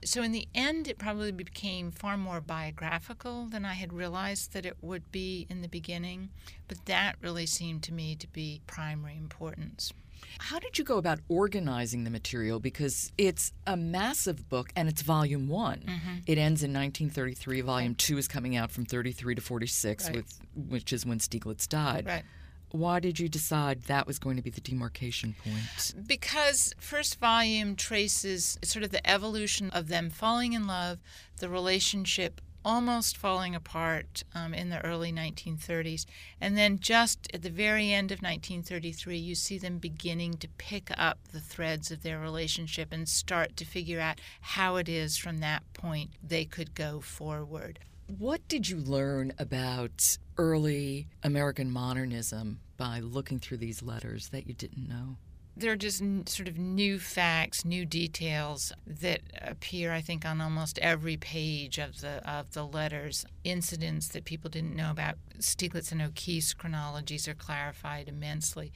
So, 0.05 0.23
in 0.23 0.31
the 0.31 0.47
end, 0.55 0.87
it 0.87 0.97
probably 0.97 1.31
became 1.31 1.91
far 1.91 2.17
more 2.17 2.41
biographical 2.41 3.45
than 3.47 3.65
I 3.65 3.73
had 3.73 3.93
realized 3.93 4.53
that 4.53 4.65
it 4.65 4.77
would 4.81 5.11
be 5.11 5.47
in 5.49 5.61
the 5.61 5.67
beginning. 5.67 6.29
But 6.67 6.85
that 6.85 7.17
really 7.21 7.45
seemed 7.45 7.83
to 7.83 7.93
me 7.93 8.15
to 8.15 8.27
be 8.27 8.61
primary 8.67 9.17
importance. 9.17 9.91
How 10.39 10.59
did 10.59 10.77
you 10.77 10.83
go 10.83 10.97
about 10.97 11.19
organizing 11.29 12.03
the 12.03 12.09
material? 12.09 12.59
Because 12.59 13.11
it's 13.17 13.53
a 13.67 13.77
massive 13.77 14.49
book 14.49 14.71
and 14.75 14.89
it's 14.89 15.01
volume 15.01 15.47
one. 15.47 15.79
Mm-hmm. 15.79 16.15
It 16.27 16.37
ends 16.37 16.63
in 16.63 16.73
1933. 16.73 17.61
Volume 17.61 17.95
two 17.95 18.17
is 18.17 18.27
coming 18.27 18.55
out 18.55 18.71
from 18.71 18.85
33 18.85 19.35
to 19.35 19.41
46, 19.41 20.05
right. 20.05 20.15
with, 20.15 20.39
which 20.55 20.93
is 20.93 21.05
when 21.05 21.19
Stieglitz 21.19 21.67
died. 21.67 22.05
Right. 22.05 22.23
Why 22.71 23.01
did 23.01 23.19
you 23.19 23.27
decide 23.27 23.83
that 23.83 24.07
was 24.07 24.17
going 24.17 24.37
to 24.37 24.41
be 24.41 24.49
the 24.49 24.61
demarcation 24.61 25.35
point? 25.43 25.93
Because 26.07 26.73
first 26.79 27.19
volume 27.19 27.75
traces 27.75 28.57
sort 28.63 28.83
of 28.83 28.91
the 28.91 29.07
evolution 29.09 29.69
of 29.71 29.89
them 29.89 30.09
falling 30.09 30.53
in 30.53 30.67
love, 30.67 30.99
the 31.39 31.49
relationship 31.49 32.39
almost 32.63 33.17
falling 33.17 33.55
apart 33.55 34.23
um, 34.33 34.53
in 34.53 34.69
the 34.69 34.83
early 34.85 35.11
1930s. 35.11 36.05
And 36.39 36.57
then 36.57 36.79
just 36.79 37.27
at 37.33 37.41
the 37.41 37.49
very 37.49 37.91
end 37.91 38.11
of 38.11 38.19
1933, 38.19 39.17
you 39.17 39.35
see 39.35 39.57
them 39.57 39.77
beginning 39.77 40.33
to 40.35 40.47
pick 40.57 40.89
up 40.97 41.19
the 41.31 41.39
threads 41.39 41.91
of 41.91 42.03
their 42.03 42.19
relationship 42.19 42.89
and 42.91 43.07
start 43.07 43.55
to 43.57 43.65
figure 43.65 43.99
out 43.99 44.21
how 44.41 44.75
it 44.75 44.87
is 44.87 45.17
from 45.17 45.39
that 45.39 45.63
point 45.73 46.11
they 46.23 46.45
could 46.45 46.75
go 46.75 46.99
forward. 46.99 47.79
What 48.17 48.45
did 48.47 48.67
you 48.67 48.77
learn 48.77 49.31
about 49.39 50.17
early 50.37 51.07
American 51.23 51.71
modernism 51.71 52.59
by 52.75 52.99
looking 52.99 53.39
through 53.39 53.57
these 53.57 53.81
letters 53.81 54.29
that 54.29 54.47
you 54.47 54.53
didn't 54.53 54.89
know? 54.89 55.17
There 55.55 55.71
are 55.71 55.77
just 55.77 56.01
sort 56.29 56.47
of 56.47 56.57
new 56.57 56.97
facts, 56.97 57.65
new 57.65 57.85
details 57.85 58.71
that 58.87 59.21
appear, 59.41 59.91
I 59.91 60.01
think, 60.01 60.25
on 60.25 60.39
almost 60.39 60.79
every 60.79 61.17
page 61.17 61.77
of 61.77 62.01
the 62.01 62.27
of 62.29 62.53
the 62.53 62.65
letters. 62.65 63.25
Incidents 63.43 64.07
that 64.09 64.25
people 64.25 64.49
didn't 64.49 64.75
know 64.75 64.91
about. 64.91 65.15
Stieglitz 65.39 65.91
and 65.91 66.01
O'Keeffe's 66.01 66.53
chronologies 66.53 67.27
are 67.27 67.33
clarified 67.33 68.07
immensely. 68.07 68.71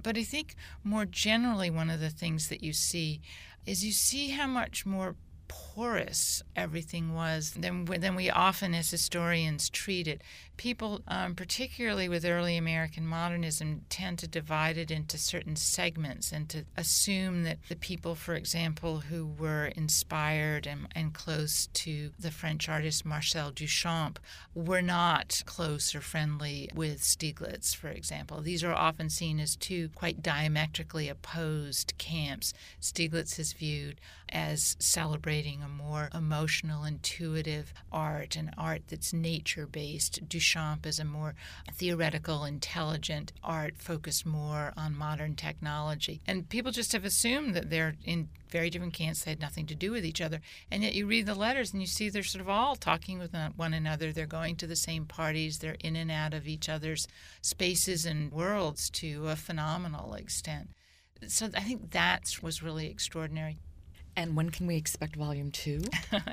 But 0.00 0.16
I 0.16 0.22
think 0.22 0.54
more 0.84 1.04
generally, 1.04 1.70
one 1.70 1.90
of 1.90 2.00
the 2.00 2.10
things 2.10 2.48
that 2.48 2.62
you 2.62 2.72
see 2.72 3.20
is 3.66 3.84
you 3.84 3.92
see 3.92 4.30
how 4.30 4.46
much 4.46 4.86
more 4.86 5.16
porous 5.80 6.42
everything 6.54 7.14
was 7.14 7.52
than, 7.52 7.86
than 7.86 8.14
we 8.14 8.28
often 8.28 8.74
as 8.74 8.90
historians 8.90 9.70
treat 9.70 10.06
it. 10.06 10.20
People, 10.58 11.00
um, 11.08 11.34
particularly 11.34 12.06
with 12.06 12.22
early 12.22 12.58
American 12.58 13.06
modernism, 13.06 13.80
tend 13.88 14.18
to 14.18 14.28
divide 14.28 14.76
it 14.76 14.90
into 14.90 15.16
certain 15.16 15.56
segments 15.56 16.32
and 16.32 16.50
to 16.50 16.66
assume 16.76 17.44
that 17.44 17.56
the 17.70 17.76
people, 17.76 18.14
for 18.14 18.34
example, 18.34 18.98
who 19.00 19.26
were 19.26 19.72
inspired 19.74 20.66
and, 20.66 20.86
and 20.94 21.14
close 21.14 21.68
to 21.72 22.10
the 22.18 22.30
French 22.30 22.68
artist 22.68 23.06
Marcel 23.06 23.50
Duchamp 23.50 24.18
were 24.54 24.82
not 24.82 25.42
close 25.46 25.94
or 25.94 26.02
friendly 26.02 26.68
with 26.74 27.00
Stieglitz, 27.00 27.74
for 27.74 27.88
example. 27.88 28.42
These 28.42 28.62
are 28.62 28.74
often 28.74 29.08
seen 29.08 29.40
as 29.40 29.56
two 29.56 29.88
quite 29.94 30.22
diametrically 30.22 31.08
opposed 31.08 31.94
camps. 31.96 32.52
Stieglitz 32.82 33.38
is 33.38 33.54
viewed 33.54 33.98
as 34.28 34.76
celebrating 34.78 35.62
a 35.62 35.69
more 35.70 36.10
emotional, 36.14 36.84
intuitive 36.84 37.72
art, 37.90 38.36
an 38.36 38.50
art 38.58 38.82
that's 38.88 39.12
nature 39.12 39.66
based. 39.66 40.28
Duchamp 40.28 40.86
is 40.86 40.98
a 40.98 41.04
more 41.04 41.34
theoretical, 41.72 42.44
intelligent 42.44 43.32
art 43.42 43.76
focused 43.78 44.26
more 44.26 44.72
on 44.76 44.96
modern 44.96 45.34
technology. 45.34 46.20
And 46.26 46.48
people 46.48 46.72
just 46.72 46.92
have 46.92 47.04
assumed 47.04 47.54
that 47.54 47.70
they're 47.70 47.94
in 48.04 48.28
very 48.50 48.68
different 48.70 48.94
camps. 48.94 49.24
They 49.24 49.30
had 49.30 49.40
nothing 49.40 49.66
to 49.66 49.74
do 49.74 49.92
with 49.92 50.04
each 50.04 50.20
other. 50.20 50.40
And 50.70 50.82
yet 50.82 50.94
you 50.94 51.06
read 51.06 51.26
the 51.26 51.34
letters 51.34 51.72
and 51.72 51.80
you 51.80 51.86
see 51.86 52.08
they're 52.08 52.22
sort 52.22 52.42
of 52.42 52.48
all 52.48 52.76
talking 52.76 53.18
with 53.18 53.34
one 53.56 53.74
another. 53.74 54.12
They're 54.12 54.26
going 54.26 54.56
to 54.56 54.66
the 54.66 54.76
same 54.76 55.06
parties. 55.06 55.58
They're 55.58 55.76
in 55.80 55.96
and 55.96 56.10
out 56.10 56.34
of 56.34 56.48
each 56.48 56.68
other's 56.68 57.06
spaces 57.42 58.04
and 58.04 58.32
worlds 58.32 58.90
to 58.90 59.28
a 59.28 59.36
phenomenal 59.36 60.14
extent. 60.14 60.70
So 61.28 61.50
I 61.54 61.60
think 61.60 61.90
that 61.90 62.38
was 62.42 62.62
really 62.62 62.88
extraordinary. 62.88 63.58
And 64.20 64.36
when 64.36 64.50
can 64.50 64.66
we 64.66 64.76
expect 64.76 65.16
volume 65.16 65.50
two? 65.50 65.80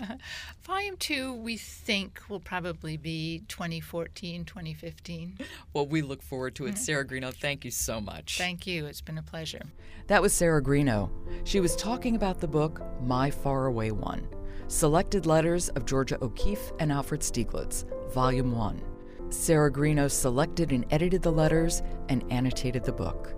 volume 0.64 0.98
two, 0.98 1.34
we 1.36 1.56
think, 1.56 2.20
will 2.28 2.42
probably 2.42 2.98
be 2.98 3.44
2014, 3.48 4.44
2015. 4.44 5.38
Well, 5.72 5.88
we 5.88 6.02
look 6.02 6.22
forward 6.22 6.54
to 6.56 6.66
it. 6.66 6.72
Mm-hmm. 6.72 6.80
Sarah 6.80 7.08
Greenough, 7.08 7.36
thank 7.36 7.64
you 7.64 7.72
so 7.72 8.02
much. 8.02 8.38
Thank 8.38 8.68
you. 8.68 8.88
It's 8.88 9.00
been 9.00 9.18
a 9.18 9.24
pleasure. 9.24 9.62
That 10.08 10.22
was 10.22 10.34
Sarah 10.34 10.62
Greenough. 10.62 11.10
She 11.46 11.62
was 11.62 11.78
talking 11.78 12.18
about 12.18 12.42
the 12.42 12.48
book 12.50 12.82
My 13.02 13.32
Faraway 13.32 13.92
One 13.92 14.28
Selected 14.68 15.26
Letters 15.26 15.70
of 15.70 15.86
Georgia 15.86 16.18
O'Keeffe 16.22 16.74
and 16.82 16.92
Alfred 16.92 17.22
Stieglitz, 17.22 17.86
Volume 18.12 18.52
1. 18.52 18.82
Sarah 19.30 19.72
Greenough 19.72 20.12
selected 20.12 20.74
and 20.74 20.86
edited 20.92 21.22
the 21.22 21.32
letters 21.32 21.84
and 22.10 22.30
annotated 22.34 22.84
the 22.84 22.92
book. 22.92 23.34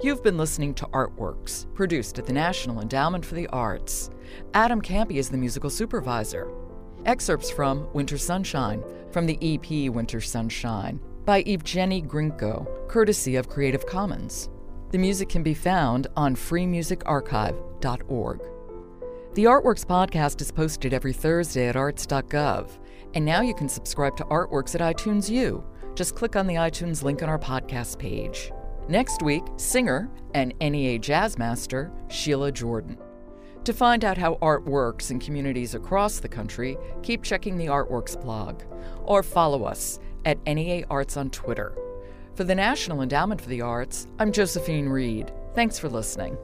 You've 0.00 0.22
been 0.22 0.38
listening 0.38 0.74
to 0.74 0.86
Artworks, 0.86 1.66
produced 1.74 2.20
at 2.20 2.26
the 2.26 2.32
National 2.32 2.80
Endowment 2.80 3.26
for 3.26 3.34
the 3.34 3.48
Arts. 3.48 4.10
Adam 4.54 4.80
Kampe 4.80 5.16
is 5.16 5.28
the 5.28 5.36
musical 5.36 5.70
supervisor. 5.70 6.48
Excerpts 7.04 7.50
from 7.50 7.92
Winter 7.92 8.16
Sunshine, 8.16 8.84
from 9.10 9.26
the 9.26 9.36
EP 9.42 9.92
Winter 9.92 10.20
Sunshine, 10.20 11.00
by 11.24 11.42
Evgeny 11.42 12.06
Grinko, 12.06 12.86
courtesy 12.86 13.34
of 13.34 13.48
Creative 13.48 13.84
Commons. 13.86 14.50
The 14.92 14.98
music 14.98 15.28
can 15.28 15.42
be 15.42 15.54
found 15.54 16.06
on 16.16 16.36
freemusicarchive.org. 16.36 18.40
The 19.34 19.44
Artworks 19.44 19.84
podcast 19.84 20.40
is 20.40 20.52
posted 20.52 20.94
every 20.94 21.12
Thursday 21.12 21.66
at 21.66 21.74
arts.gov, 21.74 22.70
and 23.14 23.24
now 23.24 23.40
you 23.40 23.52
can 23.52 23.68
subscribe 23.68 24.16
to 24.18 24.24
Artworks 24.26 24.76
at 24.76 24.96
iTunes 24.96 25.28
U. 25.28 25.64
Just 25.96 26.14
click 26.14 26.36
on 26.36 26.46
the 26.46 26.54
iTunes 26.54 27.02
link 27.02 27.20
on 27.20 27.28
our 27.28 27.40
podcast 27.40 27.98
page. 27.98 28.52
Next 28.88 29.20
week, 29.20 29.44
singer 29.58 30.08
and 30.32 30.54
NEA 30.62 30.98
jazz 30.98 31.36
master 31.36 31.92
Sheila 32.08 32.50
Jordan. 32.50 32.96
To 33.64 33.74
find 33.74 34.02
out 34.02 34.16
how 34.16 34.38
art 34.40 34.64
works 34.64 35.10
in 35.10 35.18
communities 35.18 35.74
across 35.74 36.20
the 36.20 36.28
country, 36.28 36.78
keep 37.02 37.22
checking 37.22 37.58
the 37.58 37.66
Artworks 37.66 38.18
blog 38.18 38.62
or 39.04 39.22
follow 39.22 39.64
us 39.64 39.98
at 40.24 40.38
NEA 40.46 40.86
Arts 40.88 41.18
on 41.18 41.28
Twitter. 41.28 41.76
For 42.34 42.44
the 42.44 42.54
National 42.54 43.02
Endowment 43.02 43.42
for 43.42 43.50
the 43.50 43.60
Arts, 43.60 44.06
I'm 44.18 44.32
Josephine 44.32 44.88
Reed. 44.88 45.32
Thanks 45.54 45.78
for 45.78 45.90
listening. 45.90 46.38